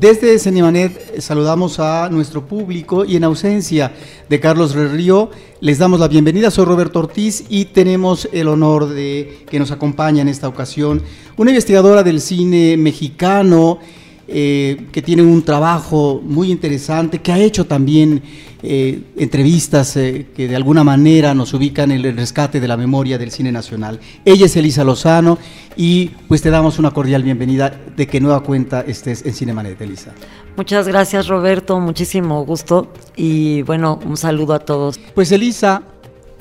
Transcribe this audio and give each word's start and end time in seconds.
Desde 0.00 0.38
Cinemanet 0.38 1.20
saludamos 1.20 1.78
a 1.78 2.08
nuestro 2.08 2.46
público 2.46 3.04
y 3.04 3.16
en 3.16 3.24
ausencia 3.24 3.92
de 4.30 4.40
Carlos 4.40 4.74
Río 4.74 5.30
les 5.60 5.76
damos 5.76 6.00
la 6.00 6.08
bienvenida. 6.08 6.50
Soy 6.50 6.64
Roberto 6.64 7.00
Ortiz 7.00 7.44
y 7.50 7.66
tenemos 7.66 8.26
el 8.32 8.48
honor 8.48 8.88
de 8.88 9.44
que 9.50 9.58
nos 9.58 9.72
acompaña 9.72 10.22
en 10.22 10.28
esta 10.28 10.48
ocasión 10.48 11.02
una 11.36 11.50
investigadora 11.50 12.02
del 12.02 12.22
cine 12.22 12.78
mexicano 12.78 13.78
eh, 14.32 14.86
que 14.92 15.02
tiene 15.02 15.22
un 15.22 15.42
trabajo 15.42 16.20
muy 16.24 16.52
interesante, 16.52 17.18
que 17.18 17.32
ha 17.32 17.38
hecho 17.38 17.66
también 17.66 18.22
eh, 18.62 19.02
entrevistas 19.16 19.96
eh, 19.96 20.28
que 20.36 20.46
de 20.46 20.54
alguna 20.54 20.84
manera 20.84 21.34
nos 21.34 21.52
ubican 21.52 21.90
en 21.90 22.04
el 22.04 22.16
rescate 22.16 22.60
de 22.60 22.68
la 22.68 22.76
memoria 22.76 23.18
del 23.18 23.32
cine 23.32 23.50
nacional. 23.50 23.98
Ella 24.24 24.46
es 24.46 24.54
Elisa 24.54 24.84
Lozano 24.84 25.36
y 25.76 26.10
pues 26.28 26.42
te 26.42 26.50
damos 26.50 26.78
una 26.78 26.92
cordial 26.92 27.24
bienvenida 27.24 27.70
de 27.96 28.06
que 28.06 28.20
nueva 28.20 28.44
cuenta 28.44 28.82
estés 28.82 29.26
en 29.26 29.34
Cinemanet, 29.34 29.80
Elisa. 29.80 30.12
Muchas 30.56 30.86
gracias 30.86 31.26
Roberto, 31.26 31.80
muchísimo 31.80 32.44
gusto 32.44 32.92
y 33.16 33.62
bueno, 33.62 33.98
un 34.04 34.16
saludo 34.16 34.54
a 34.54 34.60
todos. 34.60 35.00
Pues 35.14 35.32
Elisa, 35.32 35.82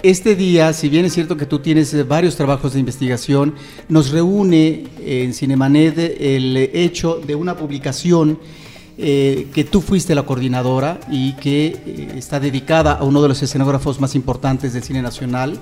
este 0.03 0.35
día, 0.35 0.73
si 0.73 0.89
bien 0.89 1.05
es 1.05 1.13
cierto 1.13 1.37
que 1.37 1.45
tú 1.45 1.59
tienes 1.59 1.93
eh, 1.93 2.03
varios 2.03 2.35
trabajos 2.35 2.73
de 2.73 2.79
investigación, 2.79 3.55
nos 3.87 4.11
reúne 4.11 4.85
en 5.05 5.33
Cinemanet 5.33 5.97
el 5.97 6.57
hecho 6.57 7.19
de 7.25 7.35
una 7.35 7.55
publicación 7.57 8.39
eh, 8.97 9.47
que 9.53 9.63
tú 9.63 9.81
fuiste 9.81 10.15
la 10.15 10.23
coordinadora 10.23 10.99
y 11.09 11.33
que 11.33 11.67
eh, 11.67 12.13
está 12.15 12.39
dedicada 12.39 12.93
a 12.93 13.03
uno 13.03 13.21
de 13.21 13.29
los 13.29 13.41
escenógrafos 13.41 13.99
más 13.99 14.15
importantes 14.15 14.73
del 14.73 14.83
cine 14.83 15.01
nacional, 15.01 15.59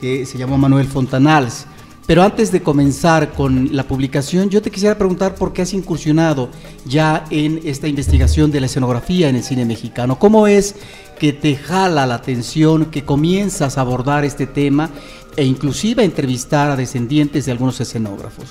que 0.00 0.26
se 0.26 0.36
llamó 0.36 0.58
Manuel 0.58 0.86
Fontanals. 0.86 1.66
Pero 2.06 2.22
antes 2.22 2.52
de 2.52 2.62
comenzar 2.62 3.32
con 3.32 3.74
la 3.74 3.82
publicación, 3.82 4.48
yo 4.48 4.62
te 4.62 4.70
quisiera 4.70 4.96
preguntar 4.96 5.34
por 5.34 5.52
qué 5.52 5.62
has 5.62 5.72
incursionado 5.72 6.50
ya 6.84 7.24
en 7.30 7.60
esta 7.64 7.88
investigación 7.88 8.52
de 8.52 8.60
la 8.60 8.66
escenografía 8.66 9.28
en 9.28 9.34
el 9.34 9.42
cine 9.42 9.64
mexicano. 9.64 10.16
¿Cómo 10.16 10.46
es 10.46 10.76
que 11.18 11.32
te 11.32 11.56
jala 11.56 12.06
la 12.06 12.14
atención, 12.14 12.86
que 12.86 13.04
comienzas 13.04 13.76
a 13.76 13.80
abordar 13.80 14.24
este 14.24 14.46
tema 14.46 14.90
e 15.36 15.44
inclusive 15.44 16.02
a 16.02 16.04
entrevistar 16.04 16.70
a 16.70 16.76
descendientes 16.76 17.46
de 17.46 17.52
algunos 17.52 17.80
escenógrafos? 17.80 18.44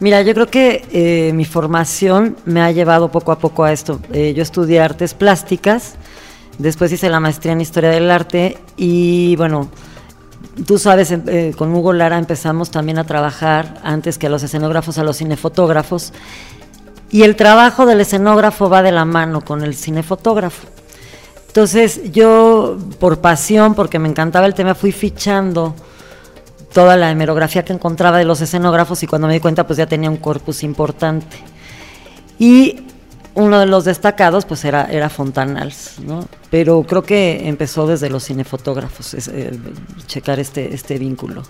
Mira, 0.00 0.20
yo 0.22 0.34
creo 0.34 0.48
que 0.48 0.84
eh, 0.90 1.32
mi 1.32 1.44
formación 1.44 2.36
me 2.44 2.60
ha 2.60 2.72
llevado 2.72 3.10
poco 3.12 3.30
a 3.30 3.38
poco 3.38 3.62
a 3.62 3.72
esto. 3.72 4.00
Eh, 4.12 4.34
yo 4.36 4.42
estudié 4.42 4.80
artes 4.80 5.14
plásticas, 5.14 5.94
después 6.58 6.90
hice 6.90 7.08
la 7.08 7.20
maestría 7.20 7.52
en 7.52 7.60
historia 7.60 7.90
del 7.90 8.10
arte 8.10 8.58
y 8.76 9.36
bueno, 9.36 9.70
Tú 10.64 10.78
sabes, 10.78 11.10
eh, 11.10 11.54
con 11.56 11.74
Hugo 11.74 11.92
Lara 11.92 12.16
empezamos 12.16 12.70
también 12.70 12.98
a 12.98 13.04
trabajar 13.04 13.78
antes 13.82 14.16
que 14.16 14.28
a 14.28 14.30
los 14.30 14.42
escenógrafos, 14.42 14.96
a 14.96 15.04
los 15.04 15.18
cinefotógrafos. 15.18 16.14
Y 17.10 17.22
el 17.22 17.36
trabajo 17.36 17.84
del 17.84 18.00
escenógrafo 18.00 18.70
va 18.70 18.82
de 18.82 18.92
la 18.92 19.04
mano 19.04 19.42
con 19.42 19.62
el 19.62 19.74
cinefotógrafo. 19.74 20.66
Entonces 21.48 22.10
yo, 22.12 22.78
por 22.98 23.20
pasión, 23.20 23.74
porque 23.74 23.98
me 23.98 24.08
encantaba 24.08 24.46
el 24.46 24.54
tema, 24.54 24.74
fui 24.74 24.92
fichando 24.92 25.74
toda 26.72 26.96
la 26.96 27.10
hemerografía 27.10 27.64
que 27.64 27.72
encontraba 27.72 28.18
de 28.18 28.24
los 28.24 28.40
escenógrafos 28.40 29.02
y 29.02 29.06
cuando 29.06 29.28
me 29.28 29.34
di 29.34 29.40
cuenta 29.40 29.66
pues 29.66 29.78
ya 29.78 29.86
tenía 29.86 30.10
un 30.10 30.18
corpus 30.18 30.62
importante. 30.62 31.38
Y 32.38 32.85
uno 33.36 33.60
de 33.60 33.66
los 33.66 33.84
destacados 33.84 34.46
pues 34.46 34.64
era, 34.64 34.86
era 34.86 35.10
Fontanals, 35.10 36.00
¿no? 36.00 36.26
Pero 36.50 36.82
creo 36.82 37.02
que 37.02 37.48
empezó 37.48 37.86
desde 37.86 38.08
los 38.08 38.24
cinefotógrafos, 38.24 39.14
eh, 39.14 39.58
checar 40.06 40.40
este, 40.40 40.74
este 40.74 40.98
vínculo. 40.98 41.42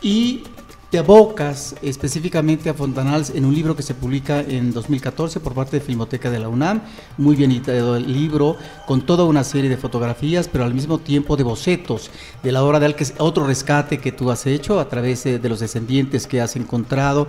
Y 0.00 0.42
te 0.90 0.98
abocas 0.98 1.76
específicamente 1.82 2.68
a 2.68 2.74
Fontanals 2.74 3.30
en 3.30 3.44
un 3.44 3.54
libro 3.54 3.76
que 3.76 3.82
se 3.82 3.94
publica 3.94 4.40
en 4.40 4.72
2014 4.72 5.38
por 5.38 5.54
parte 5.54 5.78
de 5.78 5.84
Filmoteca 5.84 6.30
de 6.30 6.40
la 6.40 6.48
UNAM, 6.48 6.80
muy 7.16 7.36
bien 7.36 7.52
editado 7.52 7.96
el 7.96 8.12
libro, 8.12 8.56
con 8.86 9.02
toda 9.02 9.24
una 9.24 9.44
serie 9.44 9.70
de 9.70 9.76
fotografías, 9.76 10.48
pero 10.48 10.64
al 10.64 10.74
mismo 10.74 10.98
tiempo 10.98 11.36
de 11.36 11.44
bocetos 11.44 12.10
de 12.42 12.50
la 12.50 12.64
obra 12.64 12.80
de 12.80 12.96
es 12.98 13.14
otro 13.18 13.46
rescate 13.46 13.98
que 13.98 14.10
tú 14.10 14.32
has 14.32 14.46
hecho 14.46 14.80
a 14.80 14.88
través 14.88 15.22
de 15.22 15.48
los 15.48 15.60
descendientes 15.60 16.26
que 16.26 16.40
has 16.40 16.56
encontrado. 16.56 17.28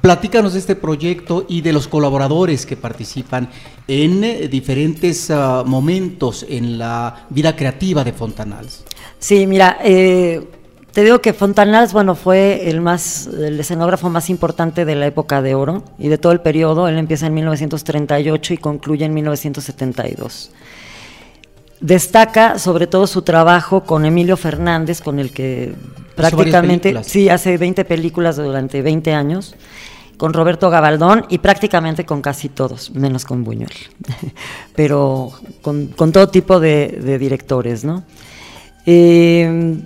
Platícanos 0.00 0.52
de 0.52 0.60
este 0.60 0.76
proyecto 0.76 1.44
y 1.48 1.60
de 1.60 1.72
los 1.72 1.88
colaboradores 1.88 2.66
que 2.66 2.76
participan 2.76 3.48
en 3.88 4.22
eh, 4.22 4.48
diferentes 4.48 5.30
ah, 5.30 5.64
momentos 5.66 6.46
en 6.48 6.78
la 6.78 7.26
vida 7.30 7.56
creativa 7.56 8.04
de 8.04 8.12
Fontanals. 8.12 8.84
Sí, 9.18 9.46
mira, 9.46 9.78
eh, 9.82 10.46
te 10.92 11.02
digo 11.02 11.20
que 11.20 11.32
Fontanals, 11.32 11.92
bueno, 11.92 12.14
fue 12.14 12.70
el 12.70 12.80
más, 12.80 13.26
el 13.26 13.58
escenógrafo 13.58 14.08
más 14.08 14.30
importante 14.30 14.84
de 14.84 14.94
la 14.94 15.06
época 15.06 15.42
de 15.42 15.54
oro 15.54 15.82
y 15.98 16.08
de 16.08 16.18
todo 16.18 16.32
el 16.32 16.40
periodo. 16.40 16.88
Él 16.88 16.96
empieza 16.96 17.26
en 17.26 17.34
1938 17.34 18.54
y 18.54 18.56
concluye 18.58 19.04
en 19.04 19.14
1972. 19.14 20.50
Destaca 21.80 22.58
sobre 22.58 22.86
todo 22.86 23.06
su 23.06 23.22
trabajo 23.22 23.84
con 23.84 24.04
Emilio 24.04 24.36
Fernández, 24.36 25.00
con 25.00 25.18
el 25.18 25.30
que 25.30 25.74
prácticamente, 26.16 27.04
sí, 27.04 27.28
hace 27.28 27.56
20 27.56 27.84
películas 27.84 28.36
durante 28.36 28.82
20 28.82 29.12
años, 29.12 29.54
con 30.16 30.32
Roberto 30.32 30.68
Gabaldón 30.68 31.24
y 31.28 31.38
prácticamente 31.38 32.04
con 32.04 32.20
casi 32.20 32.48
todos, 32.48 32.90
menos 32.90 33.24
con 33.24 33.44
Buñuel, 33.44 33.70
pero 34.74 35.30
con, 35.62 35.94
todo 35.94 36.28
tipo 36.28 36.58
de, 36.58 37.18
directores, 37.20 37.84
¿no? 37.84 38.02
Eh, 38.84 39.80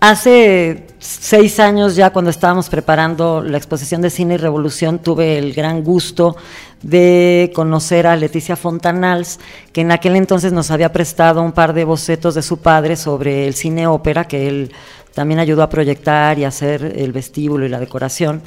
hace 0.00 0.87
seis 0.98 1.60
años 1.60 1.96
ya 1.96 2.10
cuando 2.10 2.30
estábamos 2.30 2.68
preparando 2.68 3.42
la 3.42 3.56
exposición 3.56 4.02
de 4.02 4.10
cine 4.10 4.34
y 4.34 4.36
revolución 4.36 4.98
tuve 4.98 5.38
el 5.38 5.52
gran 5.52 5.82
gusto 5.84 6.36
de 6.82 7.52
conocer 7.54 8.06
a 8.06 8.16
Leticia 8.16 8.56
Fontanals, 8.56 9.38
que 9.72 9.82
en 9.82 9.92
aquel 9.92 10.16
entonces 10.16 10.52
nos 10.52 10.70
había 10.70 10.92
prestado 10.92 11.42
un 11.42 11.52
par 11.52 11.72
de 11.72 11.84
bocetos 11.84 12.34
de 12.34 12.42
su 12.42 12.58
padre 12.58 12.96
sobre 12.96 13.46
el 13.46 13.54
cine 13.54 13.86
ópera, 13.86 14.26
que 14.26 14.48
él 14.48 14.72
también 15.14 15.40
ayudó 15.40 15.62
a 15.62 15.68
proyectar 15.68 16.38
y 16.38 16.44
hacer 16.44 16.94
el 16.96 17.12
vestíbulo 17.12 17.66
y 17.66 17.68
la 17.68 17.80
decoración. 17.80 18.42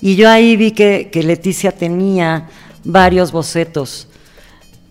Y 0.00 0.16
yo 0.16 0.30
ahí 0.30 0.56
vi 0.56 0.72
que, 0.72 1.10
que 1.10 1.22
Leticia 1.22 1.72
tenía 1.72 2.48
varios 2.84 3.32
bocetos 3.32 4.08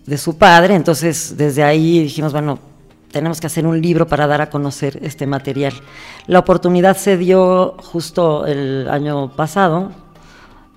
de 0.06 0.18
su 0.18 0.36
padre, 0.36 0.74
entonces 0.74 1.36
desde 1.36 1.62
ahí 1.62 2.00
dijimos, 2.00 2.32
bueno, 2.32 2.73
tenemos 3.14 3.40
que 3.40 3.46
hacer 3.46 3.64
un 3.64 3.80
libro 3.80 4.06
para 4.06 4.26
dar 4.26 4.42
a 4.42 4.50
conocer 4.50 4.98
este 5.02 5.26
material. 5.26 5.72
La 6.26 6.40
oportunidad 6.40 6.96
se 6.96 7.16
dio 7.16 7.76
justo 7.78 8.44
el 8.44 8.88
año 8.90 9.30
pasado, 9.30 9.92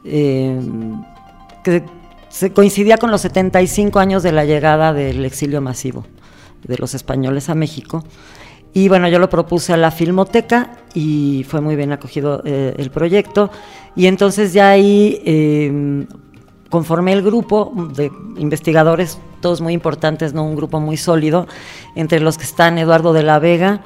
eh, 0.05 0.61
que 1.63 1.83
se 2.29 2.53
coincidía 2.53 2.97
con 2.97 3.09
los 3.09 3.21
75 3.21 3.97
años 3.99 4.21
de 4.21 4.31
la 4.31 4.45
llegada 4.45 4.93
del 4.93 5.25
exilio 5.25 5.61
masivo 5.61 6.05
de 6.63 6.77
los 6.77 6.93
españoles 6.93 7.49
a 7.49 7.55
México. 7.55 8.03
Y 8.71 8.87
bueno, 8.87 9.07
yo 9.07 9.17
lo 9.17 9.29
propuse 9.29 9.73
a 9.73 9.77
la 9.77 9.89
Filmoteca 9.89 10.77
y 10.93 11.43
fue 11.49 11.59
muy 11.59 11.75
bien 11.75 11.91
acogido 11.91 12.43
eh, 12.45 12.75
el 12.77 12.91
proyecto. 12.91 13.49
Y 13.95 14.05
entonces 14.05 14.53
ya 14.53 14.69
ahí 14.69 15.19
eh, 15.25 16.05
conformé 16.69 17.13
el 17.13 17.23
grupo 17.23 17.73
de 17.95 18.11
investigadores, 18.37 19.17
todos 19.41 19.61
muy 19.61 19.73
importantes, 19.73 20.33
¿no? 20.33 20.43
un 20.43 20.55
grupo 20.55 20.79
muy 20.79 20.97
sólido, 20.97 21.47
entre 21.95 22.19
los 22.19 22.37
que 22.37 22.43
están 22.43 22.77
Eduardo 22.77 23.13
de 23.13 23.23
la 23.23 23.39
Vega, 23.39 23.81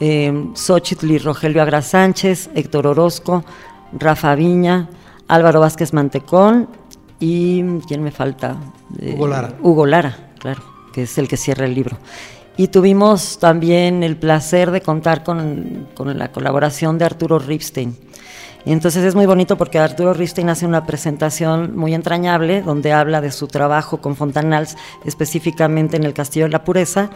eh, 0.00 0.48
Xochitl 0.54 1.10
y 1.10 1.18
Rogelio 1.18 1.62
Agra 1.62 1.82
Sánchez, 1.82 2.50
Héctor 2.54 2.86
Orozco, 2.86 3.44
Rafa 3.92 4.34
Viña, 4.34 4.88
Álvaro 5.28 5.60
Vázquez 5.60 5.92
Mantecón 5.92 6.68
y 7.18 7.62
¿quién 7.86 8.02
me 8.02 8.10
falta? 8.10 8.56
Eh, 8.98 9.14
Hugo 9.14 9.28
Lara. 9.28 9.54
Hugo 9.60 9.86
Lara, 9.86 10.30
claro, 10.38 10.62
que 10.92 11.02
es 11.02 11.18
el 11.18 11.28
que 11.28 11.36
cierra 11.36 11.66
el 11.66 11.74
libro. 11.74 11.98
Y 12.56 12.68
tuvimos 12.68 13.38
también 13.38 14.02
el 14.02 14.16
placer 14.16 14.70
de 14.70 14.80
contar 14.80 15.22
con, 15.22 15.88
con 15.94 16.18
la 16.18 16.32
colaboración 16.32 16.98
de 16.98 17.04
Arturo 17.04 17.38
Ripstein 17.38 17.96
entonces 18.66 19.04
es 19.04 19.14
muy 19.14 19.26
bonito 19.26 19.56
porque 19.56 19.78
Arturo 19.78 20.12
Ripstein 20.12 20.48
hace 20.50 20.66
una 20.66 20.86
presentación 20.86 21.76
muy 21.76 21.94
entrañable 21.94 22.62
donde 22.62 22.92
habla 22.92 23.20
de 23.20 23.32
su 23.32 23.46
trabajo 23.46 23.98
con 23.98 24.16
Fontanals, 24.16 24.76
específicamente 25.04 25.96
en 25.96 26.04
el 26.04 26.12
Castillo 26.12 26.46
de 26.46 26.52
la 26.52 26.64
Pureza, 26.64 27.10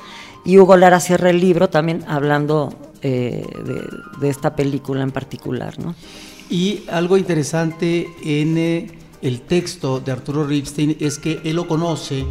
y 0.45 0.59
Hugo 0.59 0.77
Lara 0.77 1.01
cierra 1.01 1.31
el 1.31 1.41
libro 1.41 1.69
también 1.69 2.05
hablando 2.07 2.73
eh, 3.03 3.45
de, 4.21 4.29
esta 4.31 4.57
película 4.57 5.03
en 5.03 5.11
particular. 5.11 5.75
Y 6.49 6.85
algo 6.91 7.17
interesante 7.17 8.09
en 8.23 8.59
eh, 8.59 8.99
el 9.21 9.43
texto 9.43 10.01
de 10.01 10.13
Arturo 10.13 10.45
Ripstein 10.47 10.97
es 11.01 11.19
que 11.19 11.41
él 11.45 11.57
lo 11.57 11.69
conoce 11.69 12.25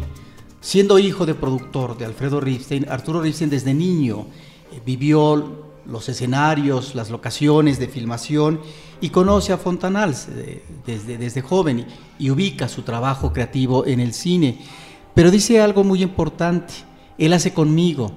siendo 0.60 0.98
hijo 0.98 1.26
de 1.26 1.34
productor 1.34 1.98
de 1.98 2.06
Alfredo 2.06 2.40
Ripstein. 2.40 2.88
Arturo 2.88 3.20
Ripstein 3.20 3.50
desde 3.50 3.74
niño 3.74 4.26
eh, 4.72 4.80
vivió 4.84 5.63
los 5.86 6.08
escenarios, 6.08 6.94
las 6.94 7.10
locaciones 7.10 7.78
de 7.78 7.88
filmación 7.88 8.60
y 9.00 9.10
conoce 9.10 9.52
a 9.52 9.58
Fontanals 9.58 10.28
eh, 10.30 10.62
desde, 10.86 11.18
desde 11.18 11.42
joven 11.42 11.86
y, 12.18 12.30
ubica 12.30 12.68
su 12.68 12.82
trabajo 12.82 13.32
creativo 13.32 13.86
en 13.86 14.00
el 14.00 14.14
cine. 14.14 14.58
Pero 15.14 15.30
dice 15.30 15.60
algo 15.60 15.84
muy 15.84 16.02
importante, 16.02 16.74
él 17.18 17.32
hace 17.32 17.52
conmigo 17.52 18.12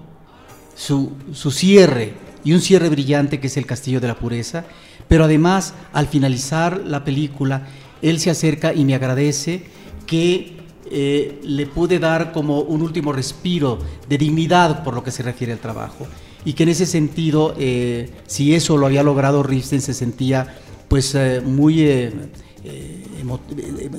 su, 0.76 1.12
su 1.34 1.52
cierre 1.52 2.14
y 2.44 2.54
un 2.54 2.62
cierre 2.62 2.90
brillante 2.90 3.40
que 3.40 3.48
es 3.48 3.58
el 3.58 3.66
Castillo 3.66 4.00
de 4.00 4.08
la 4.08 4.16
Pureza, 4.16 4.66
pero 5.08 5.26
además 5.26 5.74
al 5.94 6.08
finalizar 6.08 6.82
la 6.86 7.04
película, 7.04 7.68
él 8.02 8.20
se 8.20 8.30
acerca 8.30 8.74
y 8.74 8.86
me 8.86 8.96
agradece 8.96 9.64
que 10.06 10.58
eh, 10.90 11.42
le 11.44 11.66
pude 11.66 12.00
dar 12.00 12.32
como 12.32 12.62
un 12.62 12.82
último 12.82 13.12
respiro 13.12 13.78
de 14.08 14.18
dignidad 14.18 14.84
por 14.84 14.94
lo 14.94 15.04
que 15.04 15.12
se 15.12 15.24
refiere 15.24 15.52
al 15.52 15.60
trabajo. 15.60 16.08
Y 16.46 16.54
que 16.54 16.64
en 16.64 16.70
ese 16.70 16.86
sentido, 16.86 17.54
eh, 17.58 18.10
si 18.26 18.56
eso 18.56 18.78
lo 18.78 18.86
había 18.86 19.04
logrado 19.04 19.44
Riften, 19.44 19.82
se 19.82 19.94
sentía 19.94 20.56
pues 20.88 21.14
eh, 21.16 21.42
muy, 21.44 22.12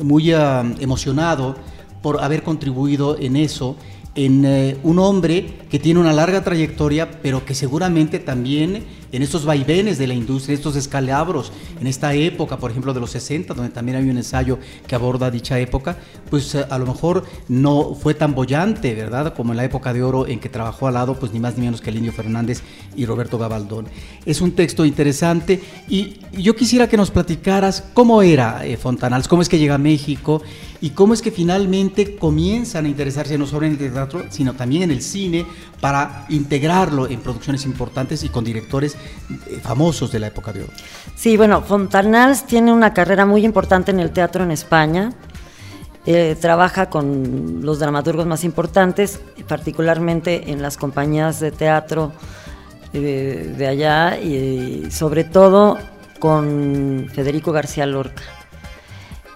muy 0.02 0.32
ah, 0.32 0.64
emocionado 0.80 1.56
por 2.02 2.22
haber 2.22 2.42
contribuido 2.42 3.18
en 3.18 3.36
eso 3.36 3.76
en 4.14 4.78
un 4.82 4.98
hombre 4.98 5.58
que 5.70 5.78
tiene 5.78 6.00
una 6.00 6.12
larga 6.12 6.42
trayectoria, 6.42 7.20
pero 7.22 7.44
que 7.44 7.54
seguramente 7.54 8.18
también 8.18 8.84
en 9.12 9.22
estos 9.22 9.44
vaivenes 9.44 9.98
de 9.98 10.06
la 10.06 10.14
industria, 10.14 10.54
estos 10.54 10.76
escalabros, 10.76 11.52
en 11.80 11.86
esta 11.86 12.14
época, 12.14 12.58
por 12.58 12.70
ejemplo, 12.70 12.92
de 12.94 13.00
los 13.00 13.10
60, 13.10 13.54
donde 13.54 13.70
también 13.70 13.98
hay 13.98 14.08
un 14.08 14.16
ensayo 14.16 14.58
que 14.86 14.94
aborda 14.94 15.30
dicha 15.30 15.58
época, 15.58 15.98
pues 16.30 16.54
eh, 16.54 16.64
a 16.68 16.78
lo 16.78 16.86
mejor 16.86 17.24
no 17.48 17.94
fue 17.94 18.14
tan 18.14 18.34
bollante, 18.34 18.94
¿verdad? 18.94 19.34
Como 19.34 19.52
en 19.52 19.58
la 19.58 19.64
época 19.64 19.92
de 19.92 20.02
oro 20.02 20.26
en 20.26 20.40
que 20.40 20.48
trabajó 20.48 20.86
al 20.86 20.94
lado, 20.94 21.14
pues 21.18 21.32
ni 21.32 21.40
más 21.40 21.56
ni 21.56 21.64
menos 21.64 21.80
que 21.80 21.90
el 21.90 21.98
Fernández 22.12 22.62
y 22.96 23.06
Roberto 23.06 23.38
Gabaldón. 23.38 23.86
Es 24.24 24.40
un 24.40 24.52
texto 24.52 24.84
interesante 24.84 25.60
y 25.88 26.20
yo 26.32 26.54
quisiera 26.54 26.88
que 26.88 26.96
nos 26.96 27.10
platicaras 27.10 27.84
cómo 27.94 28.22
era 28.22 28.64
eh, 28.64 28.76
Fontanals, 28.76 29.28
cómo 29.28 29.42
es 29.42 29.48
que 29.48 29.58
llega 29.58 29.74
a 29.74 29.78
México 29.78 30.42
y 30.80 30.90
cómo 30.90 31.14
es 31.14 31.22
que 31.22 31.30
finalmente 31.30 32.16
comienzan 32.16 32.84
a 32.84 32.88
interesarse 32.88 33.36
no 33.36 33.46
solo 33.46 33.66
en 33.66 33.72
el 33.72 33.78
teatro, 33.78 34.24
sino 34.30 34.54
también 34.54 34.84
en 34.84 34.90
el 34.90 35.02
cine 35.02 35.44
para 35.80 36.26
integrarlo 36.28 37.08
en 37.08 37.20
producciones 37.20 37.64
importantes 37.64 38.22
y 38.24 38.28
con 38.28 38.44
directores 38.44 38.96
famosos 39.62 40.10
de 40.12 40.18
la 40.18 40.28
época 40.28 40.52
de 40.52 40.62
oro. 40.62 40.72
Sí, 41.14 41.36
bueno, 41.36 41.62
Fontanals 41.62 42.46
tiene 42.46 42.72
una 42.72 42.94
carrera 42.94 43.26
muy 43.26 43.44
importante 43.44 43.90
en 43.90 44.00
el 44.00 44.10
teatro 44.10 44.44
en 44.44 44.50
España. 44.50 45.12
Eh, 46.06 46.36
trabaja 46.40 46.88
con 46.88 47.60
los 47.62 47.78
dramaturgos 47.78 48.26
más 48.26 48.44
importantes, 48.44 49.20
particularmente 49.46 50.50
en 50.50 50.62
las 50.62 50.78
compañías 50.78 51.40
de 51.40 51.50
teatro 51.50 52.12
eh, 52.94 53.54
de 53.58 53.66
allá 53.66 54.18
y 54.18 54.90
sobre 54.90 55.24
todo 55.24 55.78
con 56.18 57.10
Federico 57.12 57.52
García 57.52 57.84
Lorca. 57.84 58.22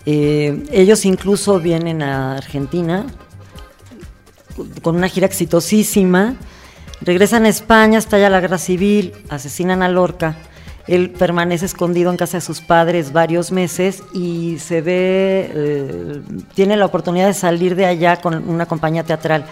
ellos 0.06 1.04
incluso 1.04 1.60
vienen 1.60 2.02
a 2.02 2.36
Argentina 2.36 3.06
con 4.82 4.96
una 4.96 5.08
gira 5.08 5.26
exitosísima. 5.26 6.36
Regresan 7.04 7.46
a 7.46 7.48
España, 7.48 7.98
estalla 7.98 8.30
la 8.30 8.40
guerra 8.40 8.58
civil, 8.58 9.12
asesinan 9.28 9.82
a 9.82 9.88
Lorca. 9.88 10.36
Él 10.86 11.10
permanece 11.10 11.66
escondido 11.66 12.10
en 12.10 12.16
casa 12.16 12.36
de 12.36 12.42
sus 12.42 12.60
padres 12.60 13.12
varios 13.12 13.50
meses 13.50 14.04
y 14.14 14.58
se 14.60 14.82
ve, 14.82 15.50
eh, 15.52 16.22
tiene 16.54 16.76
la 16.76 16.86
oportunidad 16.86 17.26
de 17.26 17.34
salir 17.34 17.74
de 17.74 17.86
allá 17.86 18.20
con 18.20 18.48
una 18.48 18.66
compañía 18.66 19.02
teatral 19.02 19.44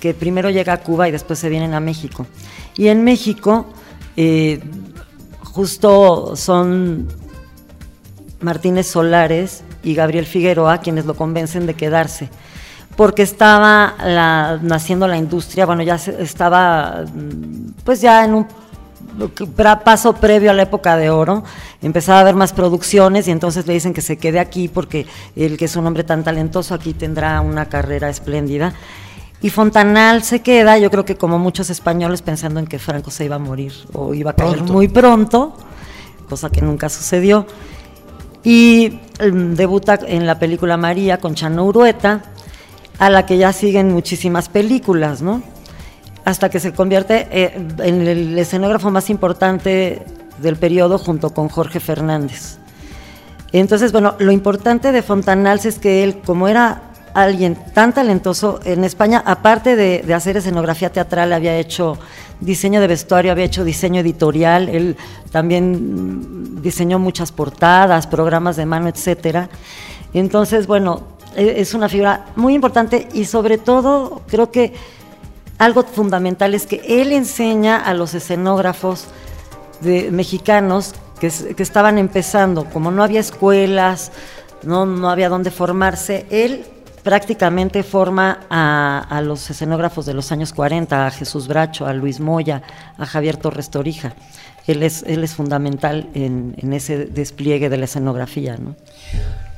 que 0.00 0.14
primero 0.14 0.50
llega 0.50 0.72
a 0.72 0.78
Cuba 0.78 1.08
y 1.08 1.12
después 1.12 1.38
se 1.38 1.48
vienen 1.48 1.74
a 1.74 1.80
México. 1.80 2.26
Y 2.76 2.88
en 2.88 3.04
México, 3.04 3.66
eh, 4.16 4.60
justo 5.42 6.34
son 6.34 7.06
Martínez 8.40 8.88
Solares 8.88 9.62
y 9.84 9.94
Gabriel 9.94 10.26
Figueroa 10.26 10.78
quienes 10.78 11.06
lo 11.06 11.14
convencen 11.14 11.66
de 11.66 11.74
quedarse 11.74 12.30
porque 12.96 13.22
estaba 13.22 13.94
naciendo 14.62 15.06
la 15.06 15.16
industria, 15.16 15.66
bueno, 15.66 15.82
ya 15.82 15.96
estaba 15.96 17.04
pues 17.84 18.00
ya 18.00 18.24
en 18.24 18.34
un 18.34 18.46
paso 19.84 20.14
previo 20.14 20.50
a 20.50 20.54
la 20.54 20.62
época 20.62 20.96
de 20.96 21.10
oro, 21.10 21.42
empezaba 21.82 22.18
a 22.18 22.20
haber 22.22 22.34
más 22.34 22.52
producciones 22.52 23.28
y 23.28 23.30
entonces 23.30 23.66
le 23.66 23.74
dicen 23.74 23.94
que 23.94 24.02
se 24.02 24.16
quede 24.16 24.38
aquí 24.38 24.68
porque 24.68 25.06
el 25.34 25.56
que 25.56 25.66
es 25.66 25.76
un 25.76 25.86
hombre 25.86 26.04
tan 26.04 26.24
talentoso 26.24 26.74
aquí 26.74 26.92
tendrá 26.92 27.40
una 27.40 27.66
carrera 27.66 28.08
espléndida. 28.08 28.74
Y 29.42 29.50
Fontanal 29.50 30.22
se 30.22 30.40
queda, 30.40 30.78
yo 30.78 30.90
creo 30.90 31.04
que 31.04 31.16
como 31.16 31.38
muchos 31.38 31.68
españoles 31.68 32.22
pensando 32.22 32.58
en 32.58 32.66
que 32.66 32.78
Franco 32.78 33.10
se 33.10 33.26
iba 33.26 33.36
a 33.36 33.38
morir 33.38 33.72
o 33.92 34.14
iba 34.14 34.30
a 34.30 34.34
caer 34.34 34.62
muy 34.62 34.88
pronto, 34.88 35.54
cosa 36.28 36.50
que 36.50 36.62
nunca 36.62 36.88
sucedió. 36.88 37.46
Y 38.42 39.00
em, 39.18 39.54
debuta 39.54 39.98
en 40.06 40.26
la 40.26 40.38
película 40.38 40.76
María 40.76 41.18
con 41.18 41.34
Chano 41.34 41.64
Urueta, 41.64 42.22
a 42.98 43.10
la 43.10 43.26
que 43.26 43.38
ya 43.38 43.52
siguen 43.52 43.92
muchísimas 43.92 44.48
películas, 44.48 45.22
¿no? 45.22 45.42
Hasta 46.24 46.48
que 46.48 46.60
se 46.60 46.72
convierte 46.72 47.28
eh, 47.30 47.68
en 47.78 48.06
el 48.06 48.38
escenógrafo 48.38 48.90
más 48.90 49.10
importante 49.10 50.02
del 50.38 50.56
periodo 50.56 50.98
junto 50.98 51.30
con 51.30 51.48
Jorge 51.48 51.80
Fernández. 51.80 52.58
Entonces, 53.52 53.92
bueno, 53.92 54.16
lo 54.18 54.32
importante 54.32 54.92
de 54.92 55.02
Fontanals 55.02 55.66
es 55.66 55.78
que 55.78 56.02
él, 56.02 56.20
como 56.24 56.48
era 56.48 56.82
alguien 57.14 57.56
tan 57.72 57.94
talentoso 57.94 58.60
en 58.64 58.84
España, 58.84 59.22
aparte 59.24 59.76
de, 59.76 60.12
hacer 60.12 60.36
escenografía 60.36 60.92
teatral, 60.92 61.32
había 61.32 61.56
hecho 61.56 61.96
diseño 62.40 62.80
de 62.80 62.88
vestuario, 62.88 63.32
había 63.32 63.44
hecho 63.44 63.64
diseño 63.64 64.00
editorial, 64.00 64.68
él 64.68 64.96
también 65.30 66.60
diseñó 66.60 66.98
muchas 66.98 67.32
portadas, 67.32 68.06
programas 68.06 68.56
de 68.56 68.66
mano, 68.66 68.88
etcétera. 68.88 69.48
Entonces, 70.12 70.66
bueno, 70.66 71.15
es 71.36 71.74
una 71.74 71.88
figura 71.88 72.26
muy 72.36 72.54
importante 72.54 73.08
y 73.12 73.26
sobre 73.26 73.58
todo 73.58 74.22
creo 74.26 74.50
que 74.50 74.72
algo 75.58 75.84
fundamental 75.84 76.54
es 76.54 76.66
que 76.66 76.82
él 76.86 77.12
enseña 77.12 77.76
a 77.76 77.94
los 77.94 78.14
escenógrafos 78.14 79.06
de, 79.80 80.10
mexicanos 80.10 80.94
que, 81.20 81.28
estaban 81.28 81.98
empezando, 81.98 82.66
como 82.66 82.90
no 82.90 83.02
había 83.02 83.20
escuelas, 83.20 84.12
no, 84.62 84.84
no 84.84 85.08
había 85.08 85.28
dónde 85.28 85.50
formarse, 85.50 86.26
él 86.30 86.66
prácticamente 87.02 87.82
forma 87.82 88.40
a, 88.50 89.20
los 89.22 89.48
escenógrafos 89.48 90.06
de 90.06 90.14
los 90.14 90.32
años 90.32 90.52
40, 90.52 91.06
a 91.06 91.10
Jesús 91.10 91.46
Bracho, 91.46 91.86
a 91.86 91.92
Luis 91.92 92.20
Moya, 92.20 92.62
a 92.98 93.06
Javier 93.06 93.36
Torres 93.36 93.70
Torija. 93.70 94.14
Él 94.66 94.82
es, 94.82 95.04
él 95.06 95.22
es 95.22 95.34
fundamental 95.34 96.08
en, 96.14 96.56
en 96.58 96.72
ese 96.72 97.06
despliegue 97.06 97.70
de 97.70 97.76
la 97.76 97.84
escenografía. 97.84 98.56
¿no? 98.56 98.74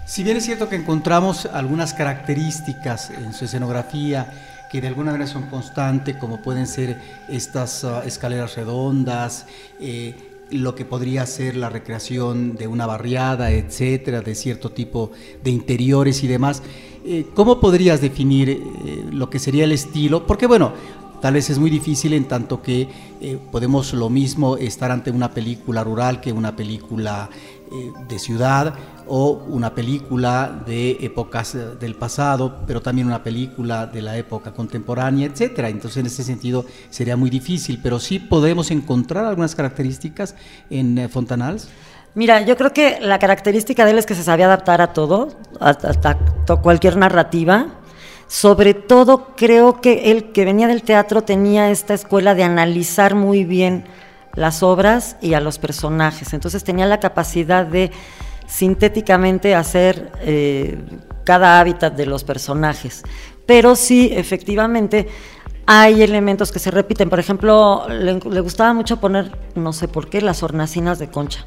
Si 0.08 0.24
bien 0.24 0.38
es 0.38 0.46
cierto 0.46 0.70
que 0.70 0.76
encontramos 0.76 1.44
algunas 1.44 1.92
características 1.92 3.10
en 3.10 3.34
su 3.34 3.44
escenografía 3.44 4.32
que 4.72 4.80
de 4.80 4.88
alguna 4.88 5.12
manera 5.12 5.30
son 5.30 5.50
constantes, 5.50 6.16
como 6.16 6.40
pueden 6.40 6.66
ser 6.66 6.98
estas 7.28 7.84
ah, 7.84 8.02
escaleras 8.06 8.56
redondas, 8.56 9.44
eh, 9.78 10.14
lo 10.50 10.74
que 10.74 10.86
podría 10.86 11.26
ser 11.26 11.56
la 11.56 11.68
recreación 11.68 12.56
de 12.56 12.66
una 12.66 12.86
barriada, 12.86 13.50
etcétera, 13.50 14.22
de 14.22 14.34
cierto 14.34 14.70
tipo 14.70 15.12
de 15.44 15.50
interiores 15.50 16.24
y 16.24 16.26
demás. 16.26 16.62
Eh, 17.04 17.26
¿Cómo 17.34 17.60
podrías 17.60 18.00
definir 18.00 18.48
eh, 18.48 19.04
lo 19.12 19.28
que 19.28 19.38
sería 19.38 19.64
el 19.64 19.72
estilo? 19.72 20.26
Porque 20.26 20.46
bueno, 20.46 20.72
tal 21.20 21.34
vez 21.34 21.50
es 21.50 21.58
muy 21.58 21.70
difícil 21.70 22.12
en 22.12 22.26
tanto 22.26 22.62
que 22.62 22.88
podemos 23.50 23.92
lo 23.92 24.10
mismo 24.10 24.56
estar 24.56 24.90
ante 24.90 25.10
una 25.10 25.30
película 25.32 25.84
rural 25.84 26.20
que 26.20 26.32
una 26.32 26.54
película 26.54 27.28
de 28.08 28.18
ciudad 28.18 28.74
o 29.08 29.44
una 29.48 29.74
película 29.74 30.62
de 30.66 30.98
épocas 31.00 31.54
eh, 31.54 31.76
del 31.80 31.94
pasado, 31.94 32.62
pero 32.66 32.80
también 32.80 33.06
una 33.06 33.22
película 33.22 33.86
de 33.86 34.02
la 34.02 34.16
época 34.16 34.52
contemporánea, 34.52 35.26
etcétera. 35.26 35.68
Entonces, 35.68 35.98
en 35.98 36.06
ese 36.06 36.22
sentido 36.22 36.64
sería 36.90 37.16
muy 37.16 37.30
difícil, 37.30 37.80
pero 37.82 37.98
sí 37.98 38.18
podemos 38.18 38.70
encontrar 38.70 39.24
algunas 39.24 39.54
características 39.54 40.34
en 40.70 40.98
eh, 40.98 41.08
Fontanals. 41.08 41.68
Mira, 42.14 42.42
yo 42.42 42.56
creo 42.56 42.72
que 42.72 42.98
la 43.00 43.18
característica 43.18 43.84
de 43.84 43.92
él 43.92 43.98
es 43.98 44.06
que 44.06 44.14
se 44.14 44.22
sabía 44.22 44.46
adaptar 44.46 44.80
a 44.80 44.92
todo, 44.92 45.28
a, 45.60 45.74
cualquier 46.62 46.96
narrativa. 46.96 47.77
Sobre 48.28 48.74
todo, 48.74 49.34
creo 49.36 49.80
que 49.80 50.12
él 50.12 50.32
que 50.32 50.44
venía 50.44 50.68
del 50.68 50.82
teatro 50.82 51.22
tenía 51.22 51.70
esta 51.70 51.94
escuela 51.94 52.34
de 52.34 52.44
analizar 52.44 53.14
muy 53.14 53.44
bien 53.44 53.84
las 54.34 54.62
obras 54.62 55.16
y 55.20 55.34
a 55.34 55.40
los 55.40 55.58
personajes. 55.58 56.34
Entonces 56.34 56.62
tenía 56.62 56.86
la 56.86 57.00
capacidad 57.00 57.66
de 57.66 57.90
sintéticamente 58.46 59.54
hacer 59.54 60.12
eh, 60.20 60.78
cada 61.24 61.58
hábitat 61.58 61.94
de 61.94 62.06
los 62.06 62.22
personajes. 62.22 63.02
Pero 63.46 63.74
sí, 63.74 64.10
efectivamente, 64.12 65.08
hay 65.66 66.02
elementos 66.02 66.52
que 66.52 66.58
se 66.58 66.70
repiten. 66.70 67.10
Por 67.10 67.20
ejemplo, 67.20 67.86
le, 67.88 68.40
gustaba 68.40 68.72
mucho 68.74 69.00
poner, 69.00 69.36
no 69.54 69.72
sé 69.72 69.88
por 69.88 70.08
qué, 70.08 70.20
las 70.20 70.42
hornacinas 70.42 70.98
de 70.98 71.08
concha. 71.08 71.46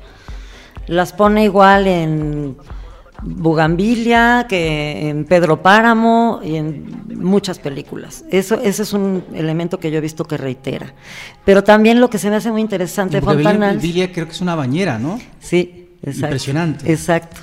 Las 0.88 1.14
pone 1.14 1.44
igual 1.44 1.88
en 1.88 2.58
Bugambilia, 3.22 4.46
que 4.50 5.10
en 5.10 5.26
Pedro 5.26 5.62
Páramo 5.62 6.40
y 6.44 6.56
en 6.56 7.04
muchas 7.16 7.60
películas. 7.60 8.26
Eso, 8.32 8.56
ese 8.56 8.84
es 8.84 8.94
un 8.94 9.24
elemento 9.34 9.80
que 9.80 9.92
yo 9.92 10.00
he 10.00 10.02
visto 10.02 10.26
que 10.26 10.38
reitera. 10.38 10.94
Pero 11.46 11.64
también 11.64 12.02
lo 12.02 12.10
que 12.10 12.18
se 12.18 12.30
me 12.30 12.36
hace 12.36 12.52
muy 12.52 12.62
interesante, 12.62 13.22
Fontana. 13.22 13.68
Bugambilia 13.68 14.12
creo 14.12 14.26
que 14.26 14.34
es 14.34 14.42
una 14.42 14.56
bañera, 14.56 14.98
¿no? 14.98 15.20
Sí, 15.40 15.82
Impresionante. 16.04 16.92
Exacto. 16.92 17.42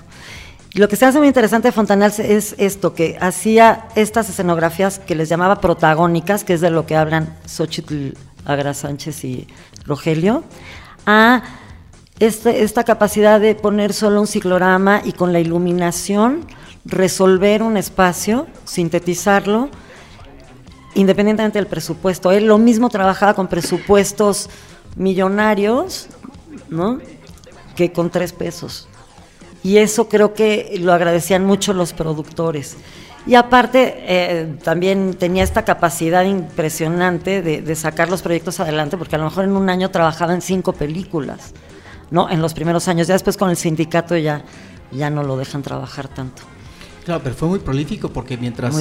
Lo 0.75 0.89
que 0.89 0.97
se 0.97 1.07
hace 1.07 1.19
muy 1.19 1.29
interesante 1.29 1.69
de 1.69 1.73
Fontanal 1.73 2.13
es 2.19 2.55
esto, 2.59 2.95
que 2.95 3.17
hacía 3.21 3.87
estas 3.95 4.29
escenografías 4.29 4.99
que 4.99 5.15
les 5.15 5.29
llamaba 5.29 5.61
protagónicas, 5.61 6.45
que 6.45 6.55
es 6.55 6.61
de 6.61 6.71
lo 6.71 6.87
que 6.87 6.95
hablan 6.95 7.35
Xochitl 7.47 8.11
Agra 8.45 8.75
Sánchez 8.75 9.25
y 9.25 9.47
Rogelio, 9.87 10.45
a 11.07 11.43
esta 12.21 12.85
capacidad 12.85 13.41
de 13.41 13.55
poner 13.55 13.93
solo 13.93 14.21
un 14.21 14.27
ciclorama 14.27 15.03
y 15.05 15.13
con 15.13 15.33
la 15.33 15.41
iluminación 15.41 16.47
resolver 16.85 17.63
un 17.63 17.77
espacio, 17.77 18.47
sintetizarlo, 18.65 19.69
independientemente 20.95 21.59
del 21.59 21.67
presupuesto. 21.67 22.33
Él 22.33 22.47
lo 22.47 22.59
mismo 22.59 22.89
trabajaba 22.89 23.35
con 23.35 23.47
presupuestos 23.47 24.49
millonarios, 24.97 26.09
¿no? 26.71 26.99
Que 27.77 27.93
con 27.93 28.11
tres 28.11 28.33
pesos. 28.33 28.89
Y 29.63 29.79
eso 29.79 30.09
creo 30.09 30.35
que 30.35 30.77
lo 30.81 30.93
agradecían 30.93 31.45
mucho 31.45 31.73
los 31.73 31.93
productores. 31.93 32.77
Y 33.27 33.35
aparte, 33.35 33.95
eh, 33.99 34.57
también 34.65 35.15
tenía 35.15 35.45
esta 35.45 35.65
capacidad 35.65 36.25
impresionante 36.25 37.43
de, 37.43 37.61
de, 37.61 37.77
sacar 37.77 38.09
los 38.09 38.23
proyectos 38.23 38.59
adelante, 38.61 38.97
porque 38.97 39.17
a 39.17 39.19
lo 39.19 39.25
mejor 39.25 39.45
en 39.45 39.53
un 39.53 39.69
año 39.69 39.91
trabajaba 39.91 40.33
en 40.33 40.41
cinco 40.41 40.73
películas, 40.73 41.53
¿no? 42.11 42.31
En 42.31 42.41
los 42.41 42.55
primeros 42.55 42.89
años. 42.89 43.07
Ya 43.07 43.15
después 43.15 43.37
con 43.37 43.51
el 43.51 43.57
sindicato 43.57 44.17
ya, 44.17 44.45
ya 44.93 45.11
no 45.11 45.23
lo 45.23 45.37
dejan 45.37 45.63
trabajar 45.63 46.09
tanto. 46.09 46.43
Claro, 47.09 47.23
pero 47.25 47.35
fue 47.35 47.49
muy 47.49 47.59
prolífico 47.61 48.11
porque 48.11 48.37
mientras 48.37 48.77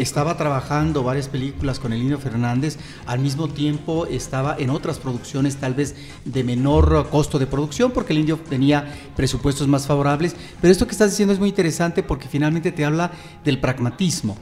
estaba 0.00 0.36
trabajando 0.36 1.04
varias 1.04 1.28
películas 1.28 1.78
con 1.78 1.92
Elino 1.92 2.18
Fernández, 2.18 2.76
al 3.06 3.20
mismo 3.20 3.46
tiempo 3.46 4.04
estaba 4.06 4.56
en 4.58 4.70
otras 4.70 4.98
producciones 4.98 5.58
tal 5.58 5.74
vez 5.74 5.94
de 6.24 6.42
menor 6.42 7.08
costo 7.08 7.38
de 7.38 7.46
producción 7.46 7.92
porque 7.92 8.14
el 8.14 8.18
indio 8.18 8.36
tenía 8.36 8.92
presupuestos 9.14 9.68
más 9.68 9.86
favorables. 9.86 10.34
Pero 10.60 10.72
esto 10.72 10.86
que 10.86 10.90
estás 10.90 11.10
diciendo 11.10 11.32
es 11.32 11.38
muy 11.38 11.50
interesante 11.50 12.02
porque 12.02 12.26
finalmente 12.26 12.72
te 12.72 12.84
habla 12.84 13.12
del 13.44 13.60
pragmatismo, 13.60 14.36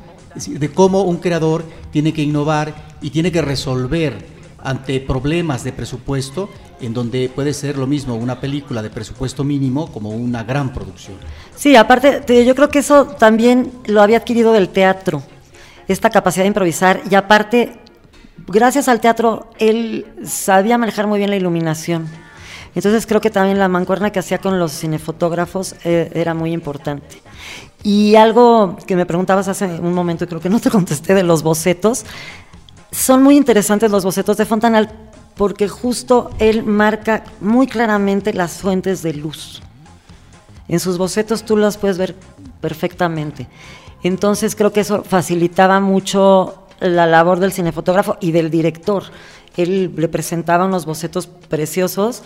de 0.47 0.71
cómo 0.71 1.03
un 1.03 1.19
creador 1.19 1.63
tiene 1.91 2.15
que 2.15 2.23
innovar 2.23 2.97
y 3.03 3.11
tiene 3.11 3.31
que 3.31 3.43
resolver 3.43 4.36
ante 4.67 5.01
problemas 5.01 5.63
de 5.63 5.73
presupuesto, 5.73 6.51
en 6.81 6.93
donde 6.93 7.29
puede 7.29 7.55
ser 7.55 7.79
lo 7.79 7.87
mismo 7.87 8.17
una 8.17 8.41
película 8.41 8.83
de 8.83 8.91
presupuesto 8.91 9.45
mínimo 9.45 9.91
como 9.93 10.11
una 10.11 10.43
gran 10.43 10.73
producción. 10.73 11.17
Sí, 11.55 11.77
aparte, 11.77 12.45
yo 12.45 12.55
creo 12.57 12.69
que 12.69 12.81
eso 12.81 13.07
también 13.07 13.71
lo 13.87 14.03
había 14.03 14.19
adquirido 14.19 14.53
del 14.53 14.69
teatro, 14.69 15.23
esta 15.87 16.11
capacidad 16.11 16.43
de 16.43 16.49
improvisar, 16.49 17.01
y 17.09 17.15
aparte, 17.15 17.79
gracias 18.49 18.89
al 18.89 19.01
teatro, 19.01 19.51
él 19.59 20.05
sabía 20.25 20.79
manejar 20.79 21.07
muy 21.07 21.19
bien 21.19 21.31
la 21.31 21.37
iluminación. 21.37 22.09
Entonces 22.75 23.07
creo 23.07 23.21
que 23.21 23.31
también 23.31 23.59
la 23.59 23.69
mancuerna 23.69 24.11
que 24.11 24.19
hacía 24.19 24.39
con 24.39 24.59
los 24.59 24.73
cinefotógrafos 24.73 25.77
eh, 25.85 26.11
era 26.13 26.35
muy 26.35 26.53
importante. 26.53 27.23
Y 27.83 28.17
algo 28.17 28.77
que 28.85 28.97
me 28.97 29.07
preguntabas 29.07 29.47
hace 29.47 29.65
un 29.65 29.95
momento, 29.95 30.25
y 30.25 30.27
creo 30.27 30.41
que 30.41 30.51
no 30.51 30.59
te 30.59 30.71
contesté, 30.71 31.15
de 31.15 31.23
los 31.23 31.45
bocetos, 31.45 32.05
son 32.91 33.23
muy 33.23 33.37
interesantes 33.37 33.91
los 33.91 34.05
bocetos 34.05 34.37
de 34.37 34.47
Fontanal 34.47 34.91
porque 35.37 35.69
justo 35.69 36.31
él 36.39 36.65
marca 36.65 37.25
muy 37.41 37.67
claramente 37.67 38.33
las 38.33 38.55
fuentes 38.55 39.03
de 39.03 39.15
luz. 39.15 39.61
En 40.69 40.81
sus 40.81 40.99
bocetos 40.99 41.45
tú 41.45 41.57
las 41.57 41.77
puedes 41.77 41.99
ver 41.99 42.17
perfectamente. 42.61 43.47
Entonces 44.03 44.57
creo 44.57 44.73
que 44.73 44.81
eso 44.81 45.05
facilitaba 45.05 45.81
mucho 45.81 46.67
la 46.81 47.07
labor 47.07 47.39
del 47.39 47.53
cinefotógrafo 47.53 48.17
y 48.21 48.33
del 48.33 48.51
director. 48.51 49.05
Él 49.57 49.93
le 49.97 50.09
presentaba 50.09 50.67
unos 50.67 50.85
bocetos 50.87 51.27
preciosos, 51.27 52.23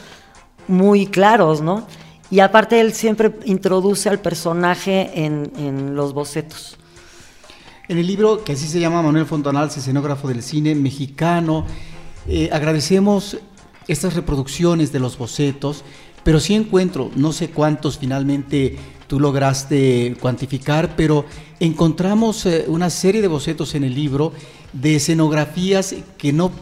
muy 0.69 1.07
claros, 1.07 1.61
¿no? 1.61 1.87
Y 2.31 2.41
aparte 2.41 2.81
él 2.81 2.93
siempre 2.93 3.33
introduce 3.45 4.09
al 4.09 4.21
personaje 4.21 5.11
en, 5.25 5.53
en 5.57 5.95
los 5.97 6.13
bocetos. 6.13 6.79
En 7.91 7.99
el 7.99 8.07
libro, 8.07 8.45
que 8.45 8.53
así 8.53 8.69
se 8.69 8.79
llama 8.79 9.03
Manuel 9.03 9.27
Fontanal, 9.27 9.67
escenógrafo 9.67 10.29
del 10.29 10.45
cine 10.45 10.77
mexicano, 10.77 11.67
eh, 12.29 12.49
agradecemos 12.53 13.39
estas 13.89 14.15
reproducciones 14.15 14.93
de 14.93 15.01
los 15.01 15.19
bocetos, 15.19 15.83
pero 16.23 16.39
sí 16.39 16.55
encuentro, 16.55 17.11
no 17.17 17.33
sé 17.33 17.51
cuántos 17.51 17.99
finalmente 17.99 18.77
tú 19.09 19.19
lograste 19.19 20.17
cuantificar, 20.21 20.95
pero 20.95 21.25
encontramos 21.59 22.47
eh, 22.47 22.67
una 22.69 22.91
serie 22.91 23.23
de 23.23 23.27
bocetos 23.27 23.75
en 23.75 23.83
el 23.83 23.97
libro 23.97 24.33
de 24.73 24.95
escenografías 24.95 25.97
que 26.17 26.33
no 26.33 26.53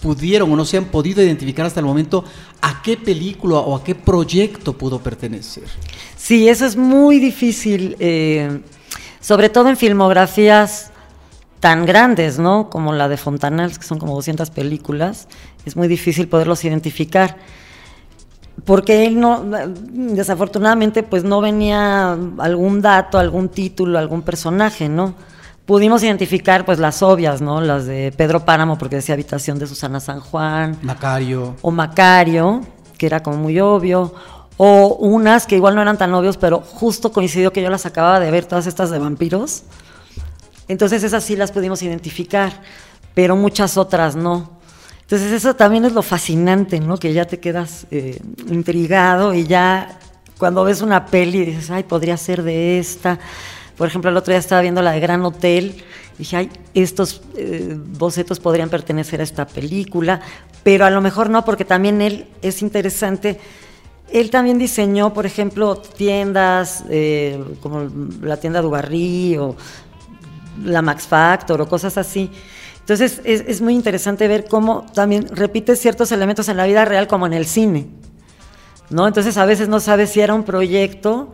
pudieron 0.00 0.50
o 0.50 0.56
no 0.56 0.64
se 0.64 0.78
han 0.78 0.86
podido 0.86 1.22
identificar 1.22 1.66
hasta 1.66 1.80
el 1.80 1.86
momento 1.86 2.24
a 2.62 2.80
qué 2.80 2.96
película 2.96 3.56
o 3.56 3.76
a 3.76 3.84
qué 3.84 3.94
proyecto 3.94 4.72
pudo 4.72 5.02
pertenecer. 5.02 5.64
Sí, 6.16 6.48
eso 6.48 6.64
es 6.64 6.76
muy 6.76 7.18
difícil. 7.18 7.94
Eh, 7.98 8.62
sobre 9.20 9.48
todo 9.48 9.68
en 9.68 9.76
filmografías 9.76 10.90
tan 11.60 11.86
grandes, 11.86 12.38
¿no? 12.38 12.70
Como 12.70 12.92
la 12.92 13.08
de 13.08 13.16
Fontanals, 13.16 13.78
que 13.78 13.84
son 13.84 13.98
como 13.98 14.14
200 14.14 14.50
películas, 14.50 15.28
es 15.64 15.76
muy 15.76 15.88
difícil 15.88 16.28
poderlos 16.28 16.64
identificar. 16.64 17.36
Porque 18.64 19.06
él 19.06 19.20
no, 19.20 19.44
desafortunadamente, 19.44 21.02
pues 21.02 21.24
no 21.24 21.40
venía 21.40 22.16
algún 22.38 22.80
dato, 22.80 23.18
algún 23.18 23.48
título, 23.48 23.98
algún 23.98 24.22
personaje, 24.22 24.88
¿no? 24.88 25.14
Pudimos 25.64 26.02
identificar, 26.02 26.64
pues, 26.64 26.78
las 26.78 27.02
obvias, 27.02 27.40
¿no? 27.40 27.60
Las 27.60 27.86
de 27.86 28.12
Pedro 28.16 28.44
Páramo, 28.44 28.78
porque 28.78 28.96
decía 28.96 29.14
Habitación 29.14 29.58
de 29.58 29.66
Susana 29.66 30.00
San 30.00 30.20
Juan. 30.20 30.76
Macario. 30.82 31.56
O 31.60 31.70
Macario, 31.70 32.62
que 32.96 33.06
era 33.06 33.22
como 33.22 33.36
muy 33.36 33.60
obvio 33.60 34.14
o 34.58 34.96
unas 34.96 35.46
que 35.46 35.56
igual 35.56 35.76
no 35.76 35.82
eran 35.82 35.96
tan 35.96 36.12
obvios, 36.12 36.36
pero 36.36 36.60
justo 36.60 37.12
coincidió 37.12 37.52
que 37.52 37.62
yo 37.62 37.70
las 37.70 37.86
acababa 37.86 38.20
de 38.20 38.30
ver, 38.30 38.44
todas 38.44 38.66
estas 38.66 38.90
de 38.90 38.98
vampiros. 38.98 39.62
Entonces 40.66 41.04
esas 41.04 41.24
sí 41.24 41.36
las 41.36 41.52
pudimos 41.52 41.80
identificar, 41.80 42.60
pero 43.14 43.36
muchas 43.36 43.76
otras 43.76 44.16
no. 44.16 44.50
Entonces 45.02 45.32
eso 45.32 45.54
también 45.54 45.84
es 45.84 45.92
lo 45.92 46.02
fascinante, 46.02 46.80
¿no? 46.80 46.98
Que 46.98 47.12
ya 47.12 47.24
te 47.24 47.38
quedas 47.38 47.86
eh, 47.92 48.20
intrigado 48.50 49.32
y 49.32 49.46
ya 49.46 50.00
cuando 50.38 50.64
ves 50.64 50.82
una 50.82 51.06
peli 51.06 51.44
dices, 51.44 51.70
ay, 51.70 51.84
podría 51.84 52.16
ser 52.16 52.42
de 52.42 52.80
esta. 52.80 53.18
Por 53.76 53.86
ejemplo, 53.86 54.10
el 54.10 54.16
otro 54.16 54.32
día 54.32 54.40
estaba 54.40 54.60
viendo 54.60 54.82
la 54.82 54.90
de 54.90 55.00
Gran 55.00 55.24
Hotel, 55.24 55.84
dije, 56.18 56.36
ay, 56.36 56.50
estos 56.74 57.22
eh, 57.36 57.76
bocetos 57.78 58.40
podrían 58.40 58.70
pertenecer 58.70 59.20
a 59.20 59.24
esta 59.24 59.46
película, 59.46 60.20
pero 60.64 60.84
a 60.84 60.90
lo 60.90 61.00
mejor 61.00 61.30
no, 61.30 61.44
porque 61.44 61.64
también 61.64 62.02
él 62.02 62.26
es 62.42 62.60
interesante 62.60 63.38
él 64.12 64.30
también 64.30 64.58
diseñó, 64.58 65.12
por 65.12 65.26
ejemplo, 65.26 65.76
tiendas 65.76 66.84
eh, 66.88 67.42
como 67.62 67.88
la 68.22 68.36
tienda 68.38 68.62
Dubarry 68.62 69.36
o 69.36 69.56
la 70.64 70.82
Max 70.82 71.06
Factor 71.06 71.60
o 71.60 71.68
cosas 71.68 71.98
así. 71.98 72.30
Entonces 72.80 73.20
es, 73.24 73.60
muy 73.60 73.74
interesante 73.74 74.26
ver 74.28 74.46
cómo 74.46 74.86
también 74.94 75.28
repite 75.28 75.76
ciertos 75.76 76.10
elementos 76.10 76.48
en 76.48 76.56
la 76.56 76.64
vida 76.64 76.86
real 76.86 77.06
como 77.06 77.26
en 77.26 77.34
el 77.34 77.44
cine. 77.44 77.86
¿no? 78.88 79.06
Entonces 79.06 79.36
a 79.36 79.44
veces 79.44 79.68
no 79.68 79.78
sabes 79.78 80.10
si 80.10 80.20
era 80.20 80.32
un 80.32 80.42
proyecto 80.42 81.30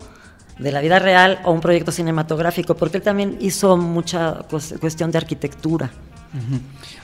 de 0.58 0.72
la 0.72 0.80
vida 0.80 0.98
real 0.98 1.40
o 1.44 1.52
un 1.52 1.60
proyecto 1.60 1.92
cinematográfico, 1.92 2.74
porque 2.74 2.96
él 2.96 3.02
también 3.04 3.36
hizo 3.40 3.76
mucha 3.76 4.40
cuestión 4.80 5.12
de 5.12 5.18
arquitectura. 5.18 5.92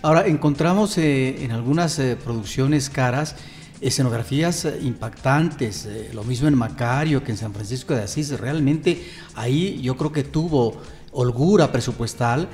Ahora, 0.03 0.27
encontramos 0.27 0.99
eh, 0.99 1.45
en 1.45 1.53
algunas 1.53 1.99
eh, 2.01 2.17
producciones 2.17 2.91
caras 2.91 3.37
escenografías 3.81 4.65
eh, 4.65 4.79
impactantes, 4.83 5.87
eh, 5.87 6.11
lo 6.13 6.25
mismo 6.25 6.49
en 6.49 6.57
Macario 6.57 7.25
que 7.25 7.33
en 7.33 7.39
San 7.39 7.53
Francisco 7.53 7.95
de 7.95 8.03
Asís, 8.03 8.39
realmente 8.39 9.05
ahí 9.35 9.81
yo 9.83 9.97
creo 9.97 10.13
que 10.13 10.25
tuvo 10.25 10.81
holgura 11.13 11.73
presupuestal 11.73 12.49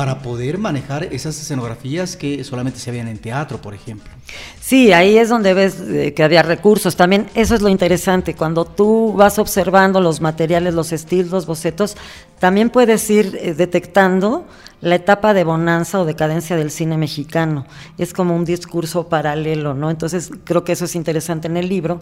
para 0.00 0.20
poder 0.20 0.56
manejar 0.56 1.04
esas 1.12 1.38
escenografías 1.38 2.16
que 2.16 2.42
solamente 2.42 2.78
se 2.78 2.88
habían 2.88 3.06
en 3.06 3.18
teatro, 3.18 3.60
por 3.60 3.74
ejemplo. 3.74 4.10
Sí, 4.58 4.94
ahí 4.94 5.18
es 5.18 5.28
donde 5.28 5.52
ves 5.52 5.76
eh, 5.78 6.14
que 6.14 6.22
había 6.22 6.42
recursos. 6.42 6.96
También 6.96 7.26
eso 7.34 7.54
es 7.54 7.60
lo 7.60 7.68
interesante, 7.68 8.32
cuando 8.32 8.64
tú 8.64 9.12
vas 9.14 9.38
observando 9.38 10.00
los 10.00 10.22
materiales, 10.22 10.72
los 10.72 10.92
estilos, 10.92 11.30
los 11.30 11.44
bocetos, 11.44 11.98
también 12.38 12.70
puedes 12.70 13.10
ir 13.10 13.38
eh, 13.42 13.52
detectando 13.52 14.46
la 14.80 14.94
etapa 14.94 15.34
de 15.34 15.44
bonanza 15.44 16.00
o 16.00 16.06
decadencia 16.06 16.56
del 16.56 16.70
cine 16.70 16.96
mexicano. 16.96 17.66
Es 17.98 18.14
como 18.14 18.34
un 18.34 18.46
discurso 18.46 19.06
paralelo, 19.06 19.74
¿no? 19.74 19.90
Entonces 19.90 20.30
creo 20.44 20.64
que 20.64 20.72
eso 20.72 20.86
es 20.86 20.94
interesante 20.94 21.46
en 21.46 21.58
el 21.58 21.68
libro 21.68 22.00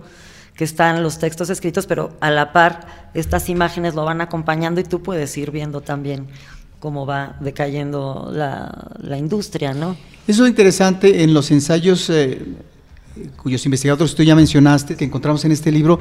que 0.55 0.63
están 0.63 1.03
los 1.03 1.19
textos 1.19 1.51
escritos, 1.51 1.87
pero 1.87 2.13
a 2.21 2.31
la 2.31 2.53
par 2.53 3.11
estas 3.15 3.49
imágenes 3.49 3.97
lo 3.97 4.05
van 4.05 4.21
acompañando 4.21 4.81
y 4.81 4.85
tú 4.85 5.03
puedes 5.03 5.37
ir 5.37 5.51
viendo 5.51 5.81
también 5.81 6.29
cómo 6.81 7.07
va 7.07 7.37
decayendo 7.41 8.31
la, 8.33 9.19
industria, 9.19 9.75
¿no? 9.75 9.97
Eso 10.27 10.45
es 10.45 10.51
interesante 10.51 11.23
en 11.23 11.35
los 11.35 11.51
ensayos 11.51 12.09
eh, 12.11 12.41
cuyos 13.37 13.65
investigadores 13.65 14.15
tú 14.15 14.23
ya 14.23 14.35
mencionaste, 14.35 14.97
que 14.97 15.05
encontramos 15.05 15.45
en 15.45 15.53
este 15.53 15.73
libro, 15.73 15.99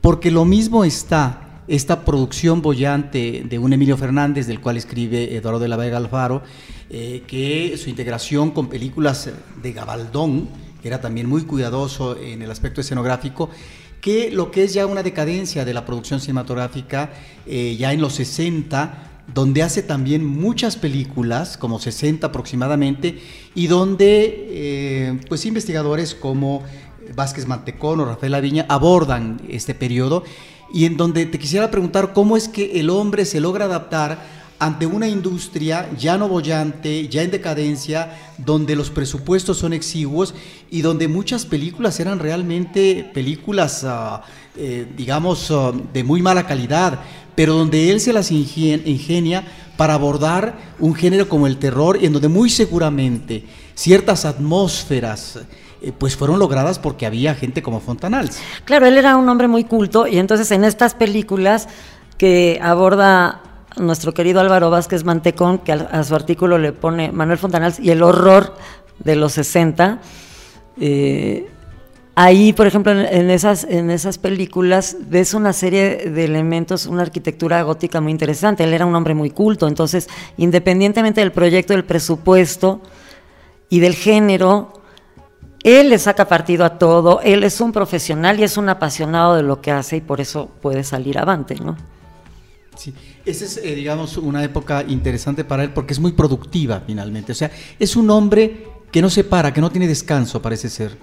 porque 0.00 0.30
lo 0.30 0.44
mismo 0.44 0.84
está 0.84 1.42
esta 1.68 2.04
producción 2.04 2.62
bollante 2.62 3.44
de 3.48 3.58
un 3.58 3.72
Emilio 3.72 3.96
Fernández, 3.96 4.46
del 4.46 4.60
cual 4.60 4.76
escribe 4.76 5.36
Eduardo 5.36 5.58
de 5.58 5.68
la 5.68 5.76
Vega 5.76 5.96
Alfaro, 5.96 6.42
eh, 6.90 7.24
que 7.26 7.76
su 7.76 7.90
integración 7.90 8.52
con 8.52 8.68
películas 8.68 9.30
de 9.62 9.72
Gabaldón, 9.72 10.48
que 10.80 10.88
era 10.88 11.00
también 11.00 11.28
muy 11.28 11.42
cuidadoso 11.42 12.16
en 12.16 12.42
el 12.42 12.50
aspecto 12.50 12.80
escenográfico, 12.80 13.50
que 14.00 14.30
lo 14.30 14.52
que 14.52 14.64
es 14.64 14.74
ya 14.74 14.86
una 14.86 15.02
decadencia 15.02 15.64
de 15.64 15.74
la 15.74 15.84
producción 15.84 16.20
cinematográfica 16.20 17.10
eh, 17.46 17.76
ya 17.76 17.92
en 17.92 18.00
los 18.00 18.14
60, 18.14 19.15
donde 19.32 19.62
hace 19.62 19.82
también 19.82 20.24
muchas 20.24 20.76
películas, 20.76 21.56
como 21.56 21.78
60 21.78 22.26
aproximadamente, 22.26 23.20
y 23.54 23.66
donde 23.66 24.46
eh, 24.50 25.20
pues 25.28 25.46
investigadores 25.46 26.14
como 26.14 26.62
Vázquez 27.14 27.46
Mantecón 27.46 28.00
o 28.00 28.04
Rafael 28.04 28.34
Aviña 28.34 28.66
abordan 28.68 29.40
este 29.48 29.74
periodo 29.74 30.24
y 30.72 30.84
en 30.84 30.96
donde 30.96 31.26
te 31.26 31.38
quisiera 31.38 31.70
preguntar 31.70 32.12
cómo 32.12 32.36
es 32.36 32.48
que 32.48 32.80
el 32.80 32.90
hombre 32.90 33.24
se 33.24 33.40
logra 33.40 33.66
adaptar 33.66 34.36
ante 34.58 34.86
una 34.86 35.06
industria 35.06 35.90
ya 35.98 36.16
no 36.16 36.28
bollante, 36.28 37.08
ya 37.08 37.22
en 37.22 37.30
decadencia, 37.30 38.16
donde 38.38 38.74
los 38.74 38.90
presupuestos 38.90 39.58
son 39.58 39.72
exiguos 39.72 40.34
y 40.70 40.80
donde 40.80 41.08
muchas 41.08 41.44
películas 41.44 42.00
eran 42.00 42.18
realmente 42.18 43.10
películas, 43.12 43.84
ah, 43.84 44.22
eh, 44.56 44.90
digamos, 44.96 45.50
ah, 45.50 45.72
de 45.92 46.02
muy 46.04 46.22
mala 46.22 46.46
calidad, 46.46 47.00
pero 47.36 47.54
donde 47.54 47.92
él 47.92 48.00
se 48.00 48.12
las 48.12 48.32
ingenia 48.32 49.44
para 49.76 49.94
abordar 49.94 50.58
un 50.80 50.94
género 50.94 51.28
como 51.28 51.46
el 51.46 51.58
terror, 51.58 51.98
en 52.02 52.12
donde 52.12 52.28
muy 52.28 52.50
seguramente 52.50 53.44
ciertas 53.74 54.24
atmósferas 54.24 55.38
eh, 55.82 55.92
pues 55.96 56.16
fueron 56.16 56.38
logradas 56.38 56.78
porque 56.78 57.06
había 57.06 57.34
gente 57.34 57.62
como 57.62 57.80
Fontanals. 57.80 58.40
Claro, 58.64 58.86
él 58.86 58.96
era 58.96 59.16
un 59.16 59.28
hombre 59.28 59.46
muy 59.46 59.64
culto 59.64 60.06
y 60.06 60.18
entonces 60.18 60.50
en 60.50 60.64
estas 60.64 60.94
películas 60.94 61.68
que 62.16 62.58
aborda 62.62 63.42
nuestro 63.76 64.14
querido 64.14 64.40
Álvaro 64.40 64.70
Vázquez 64.70 65.04
Mantecón, 65.04 65.58
que 65.58 65.72
a, 65.72 66.02
su 66.02 66.14
artículo 66.14 66.56
le 66.56 66.72
pone 66.72 67.12
Manuel 67.12 67.38
Fontanals 67.38 67.78
y 67.78 67.90
el 67.90 68.02
horror 68.02 68.54
de 68.98 69.16
los 69.16 69.32
60, 69.32 70.00
eh, 70.80 71.50
ahí, 72.16 72.52
por 72.52 72.66
ejemplo, 72.66 72.92
en, 72.92 73.30
esas, 73.30 73.62
en 73.62 73.90
esas 73.90 74.18
películas 74.18 74.96
ves 75.08 75.34
una 75.34 75.52
serie 75.52 76.10
de 76.10 76.24
elementos, 76.24 76.86
una 76.86 77.02
arquitectura 77.02 77.62
gótica 77.62 78.00
muy 78.00 78.10
interesante. 78.10 78.64
Él 78.64 78.74
era 78.74 78.86
un 78.86 78.94
hombre 78.96 79.14
muy 79.14 79.30
culto, 79.30 79.68
entonces, 79.68 80.08
independientemente 80.36 81.20
del 81.20 81.30
proyecto, 81.30 81.74
del 81.74 81.84
presupuesto 81.84 82.80
y 83.68 83.78
del 83.78 83.94
género, 83.94 84.72
él 85.62 85.90
le 85.90 85.98
saca 85.98 86.26
partido 86.26 86.64
a 86.64 86.78
todo, 86.78 87.20
él 87.22 87.44
es 87.44 87.60
un 87.60 87.72
profesional 87.72 88.40
y 88.40 88.44
es 88.44 88.56
un 88.56 88.68
apasionado 88.68 89.36
de 89.36 89.42
lo 89.42 89.60
que 89.60 89.70
hace 89.70 89.98
y 89.98 90.00
por 90.00 90.20
eso 90.20 90.48
puede 90.62 90.84
salir 90.84 91.18
avante, 91.18 91.54
¿no? 91.56 91.76
Sí, 92.76 92.94
esa 93.24 93.44
es, 93.44 93.56
eh, 93.56 93.74
digamos, 93.74 94.16
una 94.16 94.44
época 94.44 94.84
interesante 94.86 95.44
para 95.44 95.64
él 95.64 95.72
porque 95.72 95.92
es 95.92 96.00
muy 96.00 96.12
productiva 96.12 96.82
finalmente. 96.86 97.32
O 97.32 97.34
sea, 97.34 97.50
es 97.78 97.96
un 97.96 98.10
hombre 98.10 98.64
que 98.92 99.02
no 99.02 99.10
se 99.10 99.24
para, 99.24 99.52
que 99.52 99.60
no 99.60 99.70
tiene 99.70 99.88
descanso, 99.88 100.40
parece 100.40 100.68
ser. 100.68 100.96